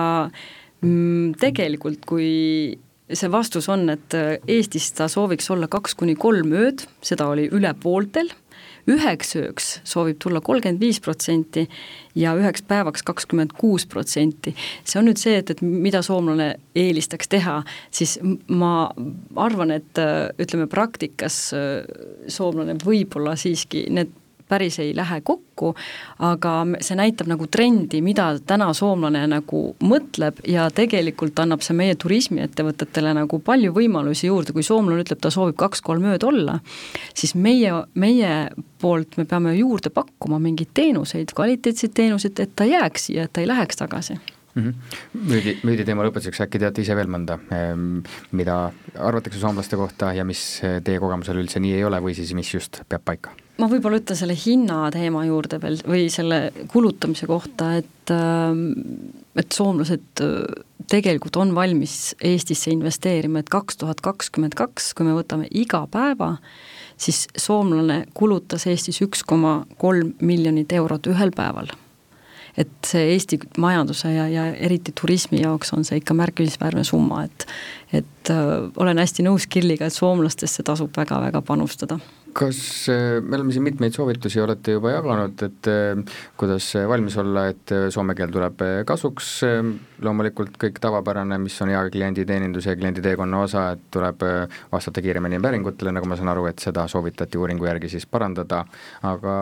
[0.82, 2.32] mm, tegelikult, kui
[3.14, 4.14] see vastus on, et
[4.48, 8.32] Eestis ta sooviks olla kaks kuni kolm ööd, seda oli üle pooltel
[8.90, 11.66] üheks ööks soovib tulla kolmkümmend viis protsenti
[12.18, 14.54] ja üheks päevaks kakskümmend kuus protsenti.
[14.84, 18.18] see on nüüd see, et, et mida soomlane eelistaks teha, siis
[18.48, 18.90] ma
[19.36, 20.02] arvan, et
[20.40, 21.38] ütleme praktikas
[22.28, 24.12] soomlane võib-olla siiski need
[24.48, 25.72] päris ei lähe kokku,
[26.18, 26.52] aga
[26.84, 33.14] see näitab nagu trendi, mida täna soomlane nagu mõtleb ja tegelikult annab see meie turismiettevõtetele
[33.20, 36.58] nagu palju võimalusi juurde, kui soomlane ütleb, ta soovib kaks-kolm ööd olla,
[37.16, 38.34] siis meie, meie
[38.80, 43.44] poolt me peame juurde pakkuma mingeid teenuseid, kvaliteetseid teenuseid, et ta jääks siia, et ta
[43.44, 44.18] ei läheks tagasi
[44.54, 44.62] mm.
[44.62, 44.74] -hmm.
[45.30, 48.02] müüdi, müüdi teema lõpetuseks, äkki teate ise veel mõnda, ehm,
[48.32, 48.58] mida
[48.98, 52.82] arvatakse soomlaste kohta ja mis teie kogemusel üldse nii ei ole või siis mis just
[52.88, 53.34] peab paika?
[53.60, 58.64] Ma võib-olla ütlen selle hinna teema juurde veel või selle kulutamise kohta, et ähm,
[59.38, 65.14] et soomlased äh, tegelikult on valmis Eestisse investeerima, et kaks tuhat kakskümmend kaks, kui me
[65.16, 66.36] võtame iga päeva,
[66.96, 71.72] siis soomlane kulutas Eestis üks koma kolm miljonit eurot ühel päeval.
[72.54, 77.48] Et see Eesti majanduse ja, ja eriti turismi jaoks on see ikka märkimisväärne summa, et
[77.94, 81.98] et äh, olen hästi nõus Kirliga, et soomlastesse tasub väga-väga panustada
[82.34, 82.58] kas
[82.92, 87.74] äh, me oleme siin mitmeid soovitusi olete juba jaganud, et äh, kuidas valmis olla, et
[87.74, 89.30] äh, soome keel tuleb kasuks,
[90.04, 94.26] loomulikult kõik tavapärane, mis on hea klienditeeninduse ja klienditeekonna osa, et tuleb
[94.72, 98.64] vastata kiiremini päringutele, nagu ma saan aru, et seda soovitati uuringu järgi siis parandada,
[99.06, 99.34] aga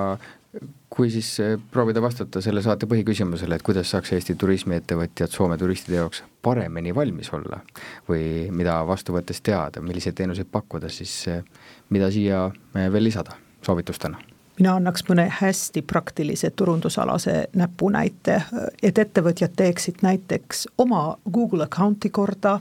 [0.93, 1.29] kui siis
[1.73, 7.33] proovida vastata selle saate põhiküsimusele, et kuidas saaks Eesti turismiettevõtjad Soome turistide jaoks paremini valmis
[7.33, 7.63] olla
[8.09, 11.15] või mida vastu võttes teada, milliseid teenuseid pakkuda, siis
[11.91, 14.21] mida siia veel lisada soovitustena?
[14.59, 18.43] mina annaks mõne hästi praktilise turundusalase näpunäite,
[18.83, 22.59] et ettevõtjad teeksid näiteks oma Google account'i korda,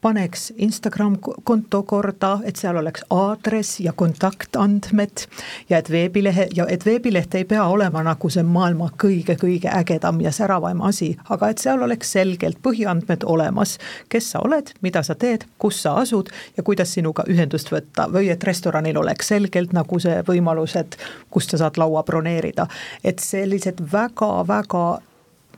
[0.00, 5.24] paneks Instagram konto korda, et seal oleks aadress ja kontaktandmed
[5.70, 10.32] ja et veebilehe ja et veebileht ei pea olema nagu see maailma kõige-kõige ägedam ja
[10.32, 15.48] säravaim asi, aga et seal oleks selgelt põhiandmed olemas, kes sa oled, mida sa teed,
[15.58, 20.22] kus sa asud ja kuidas sinuga ühendust võtta või et restoranil oleks selgelt nagu see
[20.28, 20.98] võimalus, et
[21.30, 22.68] kust sa saad laua broneerida.
[23.04, 25.00] et sellised väga-väga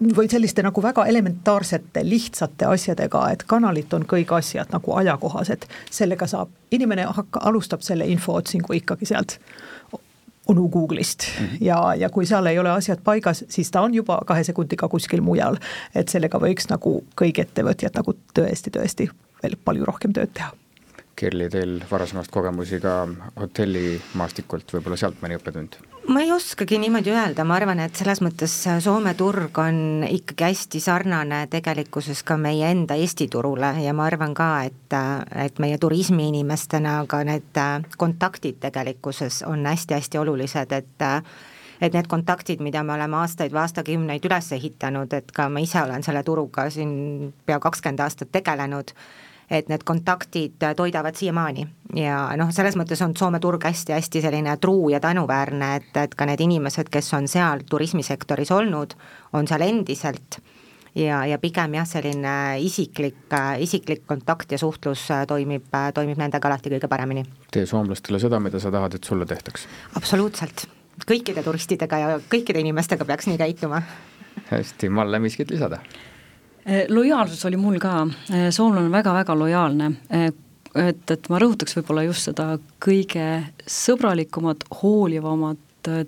[0.00, 6.26] või selliste nagu väga elementaarsete, lihtsate asjadega, et kanalilt on kõik asjad nagu ajakohased, sellega
[6.30, 9.38] saab, inimene hakka, alustab selle infootsingu ikkagi sealt
[10.50, 11.56] onu Google'ist mm -hmm.
[11.60, 15.20] ja, ja kui seal ei ole asjad paigas, siis ta on juba kahe sekundiga kuskil
[15.20, 15.56] mujal.
[15.94, 19.10] et sellega võiks nagu kõik ettevõtjad nagu tõesti-tõesti
[19.42, 20.50] veel palju rohkem tööd teha.
[21.20, 22.94] Kirli, teil varasemast kogemusi ka
[23.36, 25.76] hotellimaastikult, võib-olla sealt mõni õppetund?
[26.10, 30.80] ma ei oskagi niimoodi öelda, ma arvan, et selles mõttes Soome turg on ikkagi hästi
[30.80, 34.96] sarnane tegelikkuses ka meie enda Eesti turule ja ma arvan ka, et,
[35.44, 37.62] et meie turismiinimestena ka need
[38.00, 41.08] kontaktid tegelikkuses on hästi-hästi olulised, et
[41.80, 45.84] et need kontaktid, mida me oleme aastaid või aastakümneid üles ehitanud, et ka ma ise
[45.84, 48.96] olen selle turuga siin pea kakskümmend aastat tegelenud
[49.50, 54.90] et need kontaktid toidavad siiamaani ja noh, selles mõttes on Soome turg hästi-hästi selline truu
[54.92, 58.94] ja tänuväärne, et, et ka need inimesed, kes on seal turismisektoris olnud,
[59.32, 60.40] on seal endiselt
[60.94, 66.90] ja, ja pigem jah, selline isiklik, isiklik kontakt ja suhtlus toimib, toimib nendega alati kõige
[66.90, 67.24] paremini.
[67.52, 69.66] tee soomlastele seda, mida sa tahad, et sulle tehtaks.
[69.98, 70.66] absoluutselt,
[71.06, 73.82] kõikide turistidega ja kõikide inimestega peaks nii käituma.
[74.50, 75.82] hästi, Malle, miskit lisada?
[76.66, 80.32] Eh, lojaalsus oli mul ka, eh, soomlane on väga-väga lojaalne, eh,
[80.74, 85.58] et, et ma rõhutaks võib-olla just seda kõige sõbralikumat, hoolivamat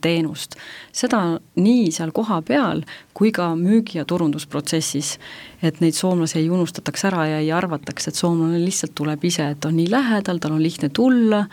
[0.00, 0.58] teenust.
[0.92, 2.82] seda nii seal kohapeal
[3.14, 5.18] kui ka müügi- ja turundusprotsessis.
[5.62, 9.64] et neid soomlasi ei unustataks ära ja ei arvataks, et soomlane lihtsalt tuleb ise, et
[9.64, 11.46] on nii lähedal, tal on lihtne tulla,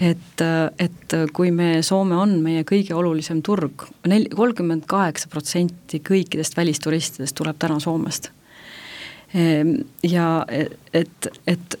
[0.00, 0.40] et,
[0.78, 7.36] et kui me, Soome on meie kõige olulisem turg, nel-, kolmkümmend kaheksa protsenti kõikidest välisturistidest
[7.36, 8.30] tuleb täna Soomest
[9.34, 10.28] ja
[10.92, 11.78] et, et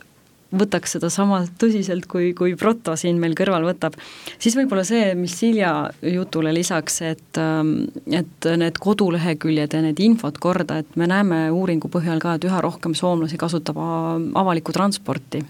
[0.54, 3.96] võtaks seda sama tõsiselt, kui, kui Proto siin meil kõrval võtab,
[4.40, 10.40] siis võib-olla see, mis Silja jutule lisaks, et, ähm, et need koduleheküljed ja need infod
[10.40, 15.44] korda, et me näeme uuringu põhjal ka, et üha rohkem soomlasi kasutab avalikku transporti.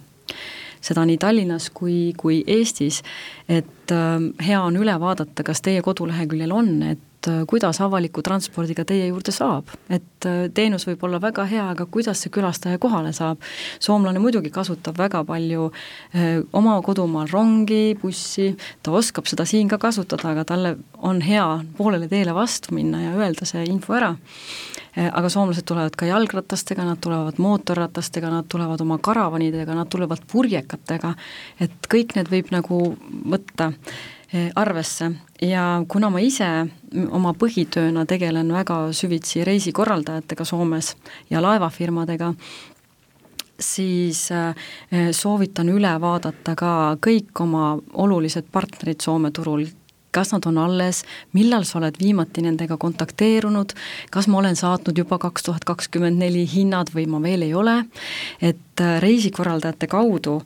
[0.82, 3.02] Seda nii Tallinnas kui, kui Eestis,
[3.50, 8.22] et äh, hea on üle vaadata, kas teie koduleheküljel on, et et äh, kuidas avaliku
[8.22, 9.68] transpordiga teie juurde saab.
[9.90, 13.38] et äh, teenus võib olla väga hea, aga kuidas see külastaja kohale saab.
[13.80, 15.70] soomlane muidugi kasutab väga palju
[16.14, 21.46] äh, oma kodumaal rongi, bussi, ta oskab seda siin ka kasutada, aga talle on hea
[21.76, 24.16] poolele teele vastu minna ja öelda see info ära
[24.98, 31.12] aga soomlased tulevad ka jalgratastega, nad tulevad mootorratastega, nad tulevad oma karavanidega, nad tulevad purjekatega,
[31.62, 32.80] et kõik need võib nagu
[33.30, 33.70] võtta
[34.54, 35.10] arvesse.
[35.42, 36.48] Ja kuna ma ise
[37.10, 40.94] oma põhitööna tegelen väga süvitsi reisikorraldajatega Soomes
[41.30, 42.34] ja laevafirmadega,
[43.60, 49.66] siis eh, soovitan üle vaadata ka kõik oma olulised partnerid Soome turul,
[50.14, 51.02] kas nad on alles,
[51.36, 53.74] millal sa oled viimati nendega kontakteerunud,
[54.10, 57.80] kas ma olen saatnud juba kaks tuhat kakskümmend neli hinnad või ma veel ei ole,
[58.40, 60.40] et eh, reisikorraldajate kaudu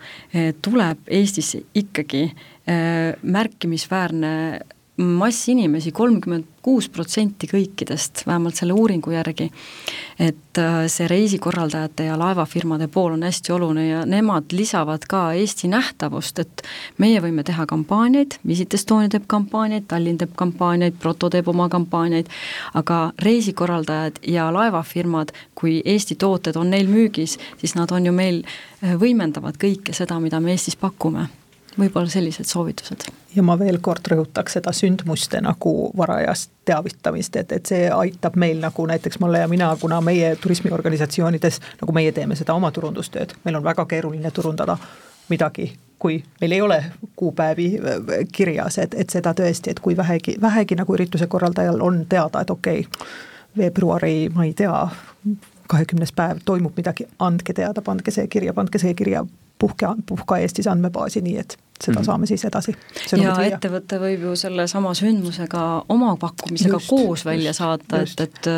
[0.62, 4.33] tuleb Eestisse ikkagi Äh, märkimisväärne
[4.96, 9.48] mass inimesi, kolmkümmend kuus protsenti kõikidest, vähemalt selle uuringu järgi,
[10.20, 15.70] et äh, see reisikorraldajate ja laevafirmade pool on hästi oluline ja nemad lisavad ka Eesti
[15.72, 16.62] nähtavust, et
[17.03, 22.31] meie võime teha kampaaniaid, Visit Estonia teeb kampaaniaid, Tallinn teeb kampaaniaid, Proto teeb oma kampaaniaid,
[22.79, 28.44] aga reisikorraldajad ja laevafirmad, kui Eesti tooted on neil müügis, siis nad on ju meil,
[28.85, 31.31] äh, võimendavad kõike seda, mida me Eestis pakume
[31.78, 33.06] võib-olla sellised soovitused.
[33.37, 38.61] ja ma veel kord rõhutaks seda sündmuste nagu varajast teavitamist, et, et see aitab meil
[38.61, 43.56] nagu näiteks Malle ja mina, kuna meie turismiorganisatsioonides, nagu meie teeme seda oma turundustööd, meil
[43.56, 44.76] on väga keeruline turundada
[45.28, 46.85] midagi, kui meil ei ole
[47.16, 52.04] kuupäevi äh, kirjas, et, et seda tõesti, et kui vähegi, vähegi nagu ürituse korraldajal on
[52.08, 53.08] teada, et okei okay,,
[53.56, 54.87] veebruari, ma ei tea,
[55.68, 59.24] kahekümnes päev toimub midagi, andke teada, pandke see kirja, pandke see kirja,
[59.62, 62.09] puhke, puhka Eestis andmebaasi, nii et seda mm.
[62.09, 62.75] saame siis edasi.
[63.12, 63.53] ja viia.
[63.53, 68.51] ettevõte võib ju sellesama sündmusega oma pakkumisega just, koos välja just, saata, et, et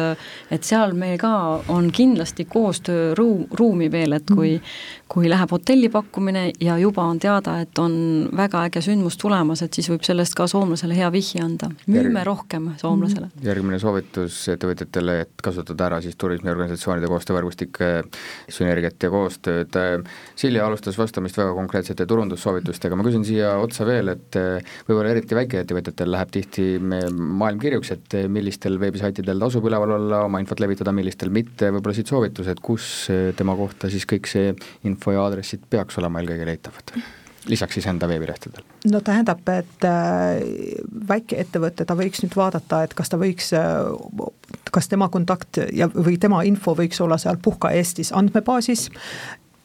[0.55, 1.33] et seal meil ka
[1.73, 4.75] on kindlasti koostööruum, ruumi veel, et kui mm.
[5.14, 7.95] kui läheb hotelli pakkumine ja juba on teada, et on
[8.35, 11.68] väga äge sündmus tulemas, et siis võib sellest ka soomlasele hea vihje anda.
[11.87, 12.27] müüme Järg...
[12.27, 13.29] rohkem soomlasele.
[13.45, 17.91] järgmine soovitus ettevõtjatele, et kasutada ära siis turismiorganisatsioonide koostöövõrgustike
[18.49, 19.79] sünergiat ja koostööd.
[20.37, 24.39] Silja alustas vastamist väga konkreetsete turundussoovitustega, ma küsin siia otsa veel, et
[24.89, 30.59] võib-olla eriti väikeettevõtjatel läheb tihti maailm kirjuks, et millistel veebisaitidel tasub üleval olla, oma infot
[30.65, 32.89] levitada, millistel mitte, võib-olla siit soovitused, kus
[33.39, 34.55] tema kohta siis kõik see
[34.89, 36.99] info ja aadressid peaks olema eelkõige leitavad?
[37.47, 38.65] lisaks siis enda veebilehtedel?
[38.91, 40.41] no tähendab, et äh,
[41.09, 43.85] väikeettevõte, ta võiks nüüd vaadata, et kas ta võiks äh,
[44.75, 48.89] kas tema kontakt ja, või tema info võiks olla seal Puhka Eestis andmebaasis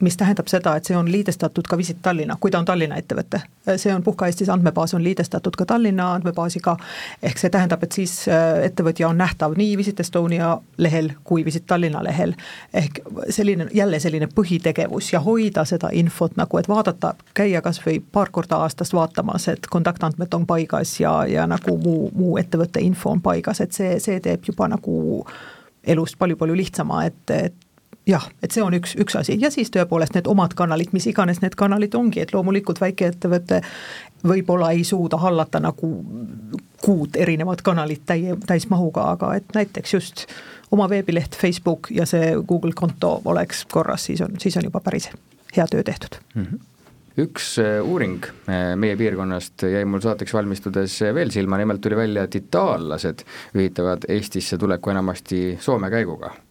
[0.00, 3.40] mis tähendab seda, et see on liidestatud ka Visit Tallinna, kui ta on Tallinna ettevõte.
[3.76, 6.76] see on Puhka Eestis andmebaas on liidestatud ka Tallinna andmebaasiga,
[7.22, 11.66] ehk see tähendab, et siis äh, ettevõtja on nähtav nii Visit Estonia lehel kui Visit
[11.66, 12.34] Tallinna lehel.
[12.74, 18.00] ehk selline, jälle selline põhitegevus ja hoida seda infot nagu, et vaadata, käia kas või
[18.12, 23.10] paar korda aastas vaatamas, et kontaktandmed on paigas ja, ja nagu muu, muu ettevõtte info
[23.10, 25.34] on paigas, et see, see teeb juba nagu
[25.86, 27.69] elust palju-palju lihtsama, et, et
[28.08, 29.36] jah, et see on üks, üks asi.
[29.40, 33.60] Ja siis tõepoolest need omad kanalid, mis iganes need kanalid ongi, et loomulikult väikeettevõte
[34.26, 35.90] võib-olla ei suuda hallata nagu
[36.82, 40.26] kuut erinevat kanalit täie, täismahuga, aga et näiteks just
[40.70, 45.10] oma veebileht, Facebook ja see Google konto oleks korras, siis on, siis on juba päris
[45.56, 46.20] hea töö tehtud.
[46.34, 46.44] Mm.
[46.50, 46.66] -hmm
[47.20, 52.22] üks äh, uuring äh, meie piirkonnast jäi mul saateks valmistudes veel silma, nimelt tuli välja,
[52.22, 53.24] et itaallased
[53.54, 56.30] ühitavad Eestisse tuleku enamasti Soome käiguga.
[56.30, 56.49] Äh,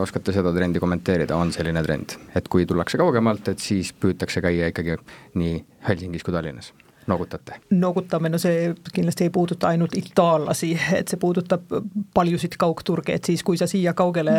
[0.00, 4.70] oskate seda trendi kommenteerida, on selline trend, et kui tullakse kaugemalt, et siis püütakse käia
[4.72, 4.96] ikkagi
[5.38, 6.72] nii Helsingis kui Tallinnas?
[7.08, 7.58] Noogutate?
[7.70, 11.72] noogutame, no see kindlasti ei puuduta ainult itaallasi, et see puudutab
[12.14, 14.34] paljusid kaugturge, et siis, kui sa siia kaugele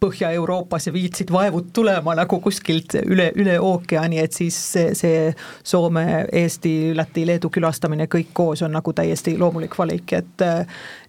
[0.00, 5.32] Põhja-Euroopasse viitsid vaevud tulema nagu kuskilt üle, üle ookeani, et siis see, see
[5.64, 10.46] Soome, Eesti, Läti, Leedu külastamine kõik koos on nagu täiesti loomulik valik, et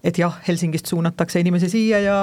[0.04, 2.16] et jah, Helsingist suunatakse inimesi siia ja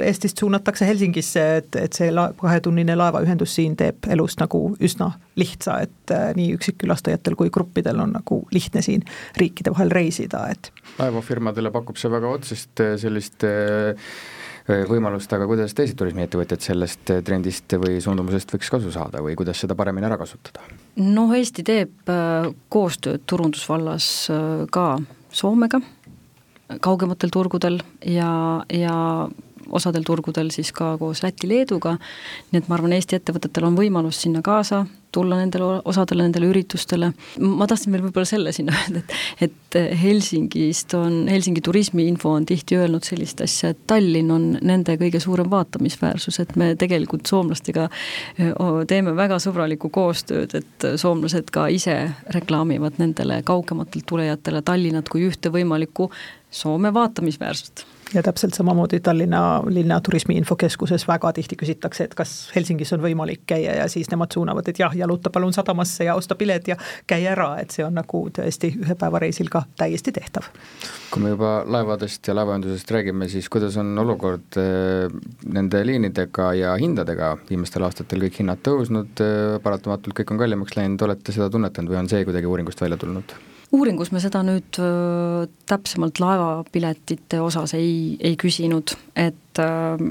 [0.00, 5.78] Eestist suunatakse Helsingisse, et, et see la-, kahetunnine laevaühendus siin teeb elust nagu üsna lihtsa,
[5.84, 9.02] et nii üksikkülastajatel kui gruppidel gruppidel on nagu lihtne siin
[9.36, 10.72] riikide vahel reisida, et.
[10.98, 13.96] laevafirmadele pakub see väga otsest äh, sellist äh,
[14.68, 19.60] äh, võimalust, aga kuidas teised turismiettevõtjad sellest trendist või suundumusest võiks kasu saada või kuidas
[19.60, 20.62] seda paremini ära kasutada?
[20.96, 22.12] noh, Eesti teeb
[22.68, 24.28] koostööd turundusvallas
[24.70, 24.86] ka
[25.32, 25.80] Soomega,
[26.84, 28.96] kaugematel turgudel ja, ja
[29.72, 31.96] osadel turgudel siis ka koos Läti-Leeduga,
[32.52, 37.12] nii et ma arvan, Eesti ettevõtetel on võimalus sinna kaasa tulla nendele, osadele nendele üritustele,
[37.40, 39.04] ma tahtsin veel võib-olla selle sinna öelda,
[39.40, 44.96] et et Helsingist on, Helsingi turismiinfo on tihti öelnud sellist asja, et Tallinn on nende
[45.00, 47.88] kõige suurem vaatamisväärsus, et me tegelikult soomlastega
[48.88, 51.96] teeme väga sõbralikku koostööd, et soomlased ka ise
[52.36, 56.10] reklaamivad nendele kaugematelt tulejatele Tallinnat kui ühte võimalikku
[56.52, 63.02] Soome vaatamisväärsust ja täpselt samamoodi Tallinna linna turismiinfokeskuses väga tihti küsitakse, et kas Helsingis on
[63.02, 66.76] võimalik käia ja siis nemad suunavad, et jah, jaluta palun sadamasse ja osta pilet ja
[67.06, 70.48] käi ära, et see on nagu tõesti ühe päeva reisil ka täiesti tehtav.
[71.12, 75.12] kui me juba laevadest ja laevaühendusest räägime, siis kuidas on olukord äh,
[75.52, 81.08] nende liinidega ja hindadega, viimastel aastatel kõik hinnad tõusnud, äh, paratamatult kõik on kallimaks läinud,
[81.08, 83.36] olete seda tunnetanud või on see kuidagi uuringust välja tulnud?
[83.72, 90.02] Uuringus me seda nüüd äh, täpsemalt laevapiletite osas ei, ei küsinud, et äh,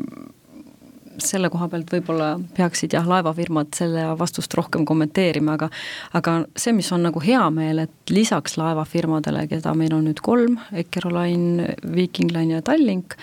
[1.22, 5.70] selle koha pealt võib-olla peaksid jah, laevafirmad selle vastust rohkem kommenteerima, aga
[6.18, 10.58] aga see, mis on nagu hea meel, et lisaks laevafirmadele, keda meil on nüüd kolm,
[10.82, 13.18] Eckerline, Viking Line ja Tallink,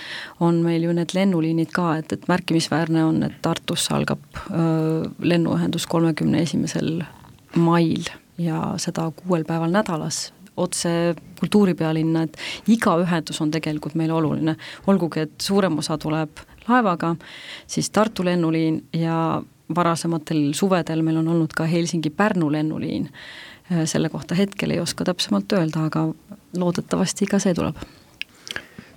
[0.44, 4.22] on meil ju need lennuliinid ka, et, et märkimisväärne on, et Tartusse algab
[4.52, 7.02] öö, lennuühendus kolmekümne esimesel
[7.56, 8.06] mail
[8.38, 12.36] ja seda kuuel päeval nädalas otse kultuuripealinna, et
[12.68, 17.14] iga ühendus on tegelikult meile oluline, olgugi et suurem osa tuleb laevaga,
[17.66, 19.42] siis Tartu lennuliin ja
[19.74, 23.08] varasematel suvedel meil on olnud ka Helsingi-Pärnu lennuliin.
[23.84, 26.06] selle kohta hetkel ei oska täpsemalt öelda, aga
[26.56, 27.76] loodetavasti ka see tuleb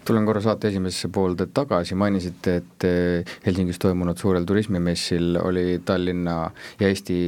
[0.05, 6.37] tulen korra saate esimesesse poolde tagasi, mainisite, et eh, Helsingis toimunud suurel turismimessil oli Tallinna
[6.79, 7.19] ja Eesti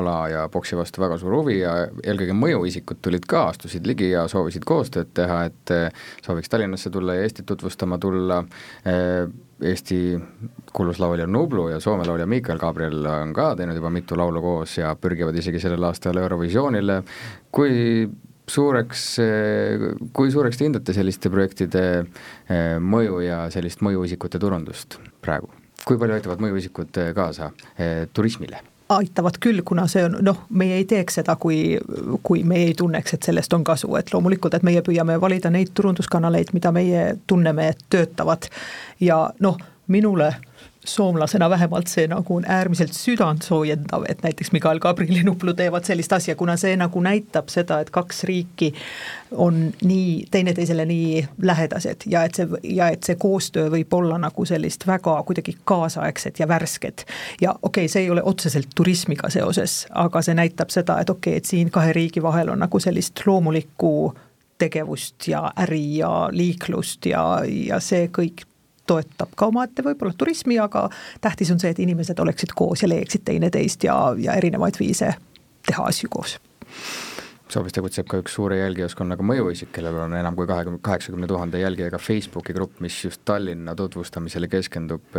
[0.00, 1.74] ala ja boksi vastu väga suur huvi ja
[2.04, 7.16] eelkõige mõjuisikud tulid ka, astusid ligi ja soovisid koostööd teha, et eh, sooviks Tallinnasse tulla
[7.16, 8.42] ja Eestit tutvustama tulla.
[8.84, 9.26] Eh,
[9.58, 10.14] Eesti
[10.70, 14.76] kuulus laulja Nublu ja Soome laulja Miikael Gabriel on ka teinud juba mitu laulu koos
[14.78, 17.02] ja pürgivad isegi sellel aastal Eurovisioonile.
[17.50, 18.06] kui
[18.48, 19.04] suureks,
[20.16, 25.52] kui suureks te hindate selliste projektide eh, mõju ja sellist mõjuisikute turundust praegu?
[25.88, 28.60] kui palju aitavad mõjuisikud eh, kaasa eh, turismile?
[28.88, 31.76] aitavad küll, kuna see on noh, meie ei teeks seda, kui,
[32.24, 35.74] kui meie ei tunneks, et sellest on kasu, et loomulikult, et meie püüame valida neid
[35.76, 38.48] turunduskanaleid, mida meie tunneme, et töötavad
[39.04, 39.60] ja noh,
[39.92, 40.30] minule
[40.88, 46.12] soomlasena vähemalt see nagu on äärmiselt südantsoojendav, et näiteks Mikael Gabriel ja Nuplu teevad sellist
[46.12, 48.72] asja, kuna see nagu näitab seda, et kaks riiki
[49.30, 54.44] on nii, teineteisele nii lähedased ja et see, ja et see koostöö võib olla nagu
[54.48, 57.06] sellist väga kuidagi kaasaegset ja värsket.
[57.40, 61.32] ja okei okay,, see ei ole otseselt turismiga seoses, aga see näitab seda, et okei
[61.32, 63.92] okay,, et siin kahe riigi vahel on nagu sellist loomulikku
[64.58, 68.47] tegevust ja äri ja liiklust ja, ja see kõik
[68.88, 70.88] toetab ka omaette võib-olla turismi, aga
[71.24, 75.14] tähtis on see, et inimesed oleksid koos ja leiaksid teineteist ja, ja erinevaid viise
[75.68, 76.38] teha asju koos
[77.48, 81.96] Soomes tegutseb ka üks suure jälgijaskonnaga mõjuisik, kellel on enam kui kahekümne, kaheksakümne tuhande jälgijaga
[81.96, 85.16] Facebooki grupp, mis just Tallinna tutvustamisele keskendub.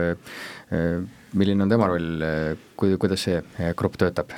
[1.34, 2.22] milline on tema roll,
[2.78, 3.42] kui, kuidas see
[3.78, 4.30] grupp töötab?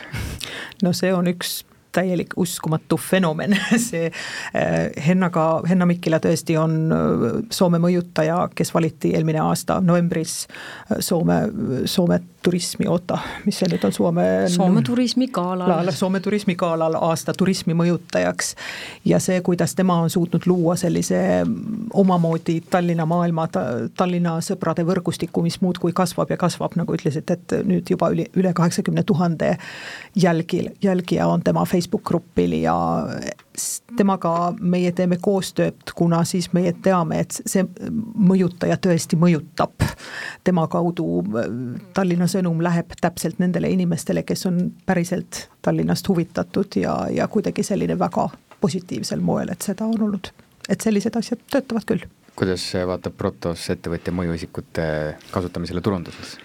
[0.84, 3.56] no see on üks täielik uskumatu fenomen,
[3.90, 10.46] see äh, Hennaga, Henna Mikkila tõesti on äh, Soome mõjutaja, kes valiti eelmine aasta novembris
[10.48, 11.44] äh, Soome,
[11.86, 15.92] Soome turismi, oota, mis see nüüd on, Soome Soome turismigalal.
[15.94, 18.56] Soome turismigalal aasta turismi mõjutajaks.
[19.06, 21.20] ja see, kuidas tema on suutnud luua sellise
[21.94, 23.48] omamoodi Tallinna maailma,
[23.98, 28.54] Tallinna sõprade võrgustiku, mis muudkui kasvab ja kasvab, nagu ütlesite, et nüüd juba üle, üle
[28.58, 29.58] kaheksakümne tuhande
[30.16, 32.76] jälgil, jälgija on tema Facebook grupil ja
[33.98, 37.66] temaga meie teeme koostööd, kuna siis meie teame, et see
[38.16, 39.74] mõjutaja tõesti mõjutab.
[40.44, 41.24] tema kaudu
[41.94, 48.00] Tallinna sõnum läheb täpselt nendele inimestele, kes on päriselt Tallinnast huvitatud ja, ja kuidagi selline
[48.00, 48.30] väga
[48.62, 50.32] positiivsel moel, et seda on olnud,
[50.70, 52.08] et sellised asjad töötavad küll.
[52.36, 54.88] kuidas vaatab Protos ettevõtja mõjuisikute
[55.32, 56.38] kasutamisele turunduses?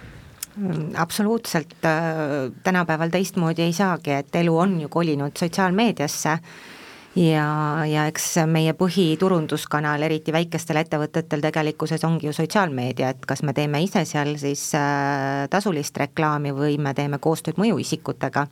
[0.96, 1.74] Absoluutselt,
[2.62, 6.38] tänapäeval teistmoodi ei saagi, et elu on ju kolinud sotsiaalmeediasse.
[7.16, 7.44] Ja,
[7.88, 13.80] ja eks meie põhiturunduskanal, eriti väikestel ettevõtetel tegelikkuses ongi ju sotsiaalmeedia, et kas me teeme
[13.80, 18.44] ise seal siis äh, tasulist reklaami või me teeme koostööd mõjuisikutega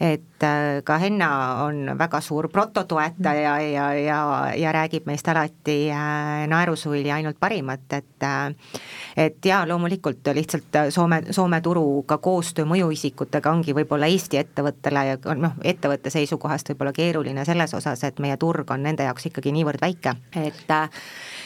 [0.00, 4.18] et äh, ka Henna on väga suur prototoetaja ja, ja,
[4.54, 8.54] ja räägib meist alati äh, naerusuili ainult parimat, et äh,
[9.16, 15.58] et jaa, loomulikult lihtsalt Soome, Soome turuga koostöö mõjuisikutega ongi võib-olla Eesti ettevõttele ja noh,
[15.64, 20.14] ettevõtte seisukohast võib-olla keeruline selles osas, et meie turg on nende jaoks ikkagi niivõrd väike,
[20.38, 20.70] et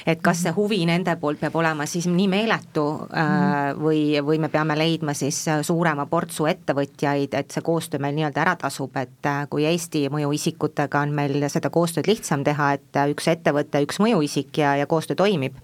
[0.07, 2.85] et kas see huvi nende poolt peab olema siis nii meeletu
[3.15, 8.43] äh, või, või me peame leidma siis suurema portsu ettevõtjaid, et see koostöö meil nii-öelda
[8.45, 13.11] ära tasub, et äh, kui Eesti mõjuisikutega on meil seda koostööd lihtsam teha, et äh,
[13.15, 15.57] üks ettevõte, üks mõjuisik ja, ja koostöö toimib,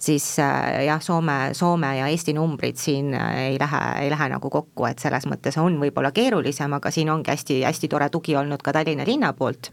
[0.00, 4.86] siis äh, jah, Soome, Soome ja Eesti numbrid siin ei lähe, ei lähe nagu kokku,
[4.90, 8.76] et selles mõttes on võib-olla keerulisem, aga siin ongi hästi, hästi tore tugi olnud ka
[8.76, 9.72] Tallinna linna poolt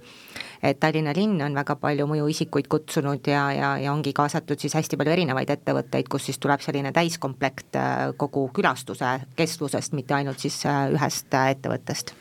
[0.62, 5.00] et Tallinna linn on väga palju mõjuisikuid kutsunud ja, ja, ja ongi kaasatud siis hästi
[5.00, 7.78] palju erinevaid ettevõtteid, kus siis tuleb selline täiskomplekt
[8.18, 12.16] kogu külastuse kestvusest, mitte ainult siis ühest ettevõttest.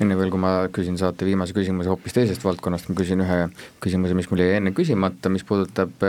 [0.00, 3.36] Enne veel, kui ma küsin saate viimase küsimuse hoopis teisest valdkonnast, ma küsin ühe
[3.84, 6.06] küsimuse, mis mul jäi enne küsimata, mis puudutab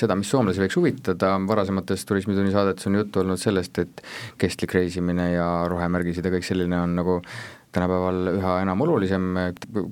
[0.00, 4.02] seda, mis soomlasi võiks huvitada, varasemates Turismitunni saadetes on juttu olnud sellest, et
[4.40, 7.20] kestlik reisimine ja rohemärgised ja kõik selline on nagu
[7.74, 9.30] tänapäeval üha enam olulisem,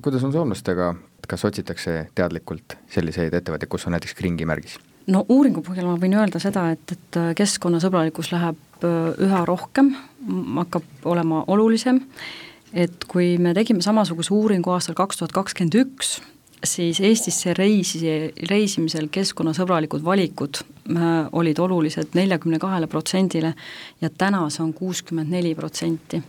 [0.01, 0.93] kuidas on soomlastega,
[1.27, 4.79] kas otsitakse teadlikult selliseid ettevõtteid, kus on näiteks kringimärgis?
[5.07, 9.93] no uuringu põhjal ma võin öelda seda, et, et keskkonnasõbralikkus läheb eh, üha rohkem,
[10.61, 12.03] hakkab olema olulisem
[12.73, 16.15] et kui me tegime samasuguse uuringu aastal kaks tuhat kakskümmend üks,
[16.63, 18.01] siis Eestisse reisi,
[18.49, 21.05] reisimisel keskkonnasõbralikud valikud äh,
[21.35, 23.53] olid olulised neljakümne kahele protsendile
[24.01, 26.21] ja täna see on kuuskümmend neli protsenti.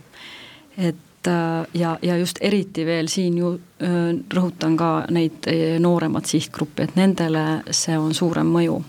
[0.77, 5.47] et äh, ja, ja just eriti veel siin ju äh, rõhutan ka neid
[5.81, 8.79] nooremat sihtgruppi, et nendele see on suurem mõju.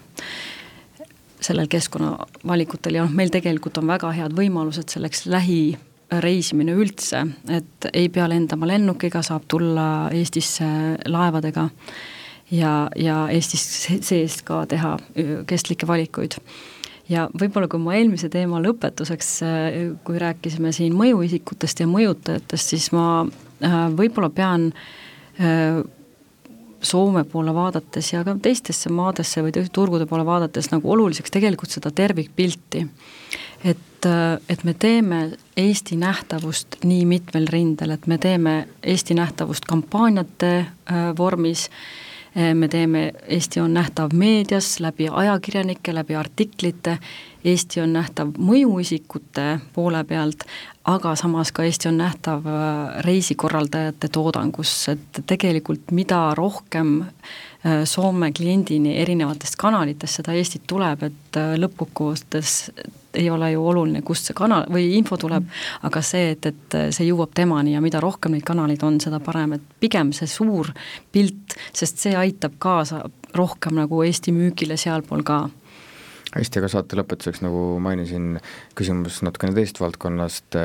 [1.46, 5.76] Sellel keskkonnavalikutel ja noh, meil tegelikult on väga head võimalused selleks lähi
[6.22, 10.66] reisimine üldse, et ei pea lendama lennukiga, saab tulla Eestisse
[11.10, 11.66] laevadega
[12.54, 13.64] ja, ja Eestis
[14.06, 14.96] sees ka teha
[15.50, 16.38] kestlikke valikuid
[17.08, 19.32] ja võib-olla kui ma eelmise teema lõpetuseks,
[20.06, 23.26] kui rääkisime siin mõjuisikutest ja mõjutajatest, siis ma
[23.96, 24.70] võib-olla pean
[26.86, 31.90] Soome poole vaadates ja ka teistesse maadesse või turgude poole vaadates nagu oluliseks tegelikult seda
[31.90, 32.86] tervikpilti.
[33.64, 34.08] et,
[34.48, 35.20] et me teeme
[35.56, 42.05] Eesti nähtavust nii mitmel rindel, et me teeme Eesti nähtavust kampaaniate äh, vormis, äh,
[42.54, 46.98] me teeme, Eesti on nähtav meedias läbi ajakirjanike, läbi artiklite,
[47.44, 50.44] Eesti on nähtav mõjuisikute poole pealt,
[50.84, 57.36] aga samas ka Eesti on nähtav äh, reisikorraldajate toodangus, et tegelikult mida rohkem äh,
[57.88, 62.52] Soome kliendini erinevatest kanalitest seda Eestit tuleb, et äh, lõppkokkuvõttes
[63.16, 65.46] ei ole ju oluline, kust see kanal või info tuleb,
[65.88, 69.56] aga see, et, et see jõuab temani ja mida rohkem neid kanaleid on, seda parem,
[69.56, 70.70] et pigem see suur
[71.12, 73.06] pilt, sest see aitab kaasa
[73.36, 75.46] rohkem nagu Eesti müügile sealpool ka.
[76.36, 78.36] Hästi, aga saate lõpetuseks, nagu mainisin,
[78.76, 80.58] küsimus natukene teisest valdkonnast,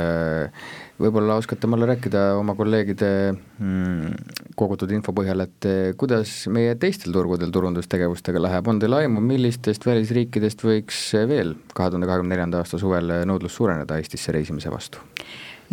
[1.02, 4.16] võib-olla oskate mulle rääkida oma kolleegide mm,
[4.60, 10.66] kogutud info põhjal, et kuidas meie teistel turgudel turundustegevustega läheb, on teil aimu, millistest välisriikidest
[10.66, 15.02] võiks veel kahe tuhande kahekümne neljanda aasta suvel nõudlus suureneda Eestisse reisimise vastu?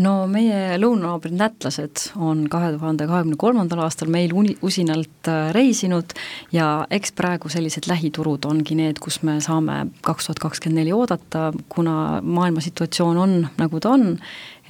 [0.02, 6.14] no meie lõunanaabrid lätlased on kahe tuhande kahekümne kolmandal aastal meil uni-, usinalt äh, reisinud
[6.54, 11.48] ja eks praegu sellised lähiturud ongi need, kus me saame kaks tuhat kakskümmend neli oodata,
[11.72, 14.12] kuna maailma situatsioon on, nagu ta on,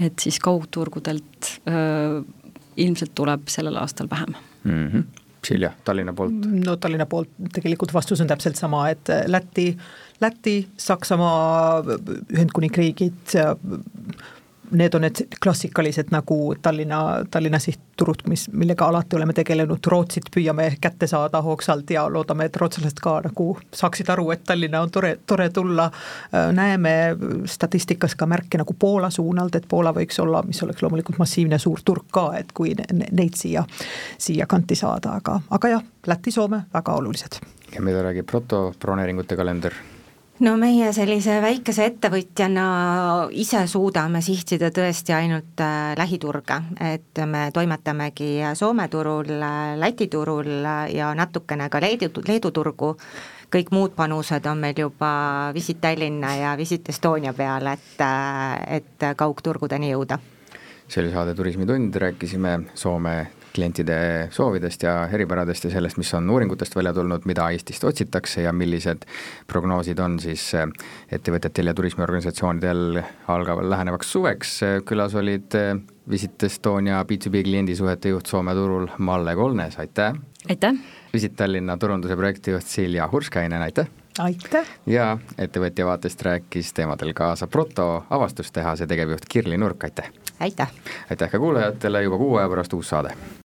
[0.01, 2.25] et siis kaugturgudelt öö, äh,
[2.79, 4.35] ilmselt tuleb sellel aastal vähem
[4.65, 4.89] mm.
[4.89, 5.25] -hmm.
[5.45, 6.35] Silja, Tallinna poolt?
[6.67, 9.79] no Tallinna poolt tegelikult vastus on täpselt sama, et Läti,
[10.21, 11.83] Läti, Saksamaa,
[12.35, 13.37] Ühendkuningriigid,
[14.71, 20.69] need on need klassikalised nagu Tallinna, Tallinna sihtturud, mis, millega alati oleme tegelenud, Rootsit püüame
[20.81, 25.17] kätte saada hoogsalt ja loodame, et rootslased ka nagu saaksid aru, et Tallinna on tore,
[25.27, 25.91] tore tulla.
[26.53, 26.95] näeme
[27.47, 31.83] statistikas ka märke nagu Poola suunalt, et Poola võiks olla, mis oleks loomulikult massiivne suur
[31.85, 32.75] turg ka, et kui
[33.11, 33.65] neid siia,
[34.19, 37.41] siia kanti saada, aga, aga jah, Läti, Soome väga olulised.
[37.75, 39.75] ja mida räägib Proto broneeringute kalender?
[40.41, 42.65] No meie sellise väikese ettevõtjana
[43.35, 46.61] ise suudame sihtida tõesti ainult äh, lähiturge,
[46.93, 49.33] et me toimetamegi Soome turul,
[49.81, 52.93] Läti turul ja natukene ka Leedu, Leedu turgu,
[53.51, 55.11] kõik muud panused on meil juba
[55.55, 60.19] Visit Tallinna ja Visit Estonia peal, et, äh, et kaugturgudeni jõuda.
[60.89, 66.77] see oli saade Turismitund, rääkisime Soome klientide soovidest ja eripäradest ja sellest, mis on uuringutest
[66.79, 69.03] välja tulnud, mida Eestist otsitakse ja millised
[69.51, 70.69] prognoosid on siis eh,
[71.13, 73.03] ettevõtetel ja turismiorganisatsioonidel
[73.35, 74.59] algaval lähenevaks suveks.
[74.87, 75.75] külas olid eh,
[76.11, 80.15] Visit Estonia B2B kliendisuhete juht Soome turul Malle Kolnes, aitäh!
[80.49, 80.79] aitäh!
[81.13, 83.91] Visit Tallinna turunduse projektijuht Silja Hurskainen, aitäh!
[84.19, 84.71] aitäh!
[84.87, 90.13] ja ettevõtja vaatest rääkis teemadel kaasa Proto avastustehase tegevjuht Kirli Nurk, aitäh!
[90.41, 90.73] aitäh!
[91.11, 93.13] aitäh ka kuulajatele, juba kuu aja pärast uus saade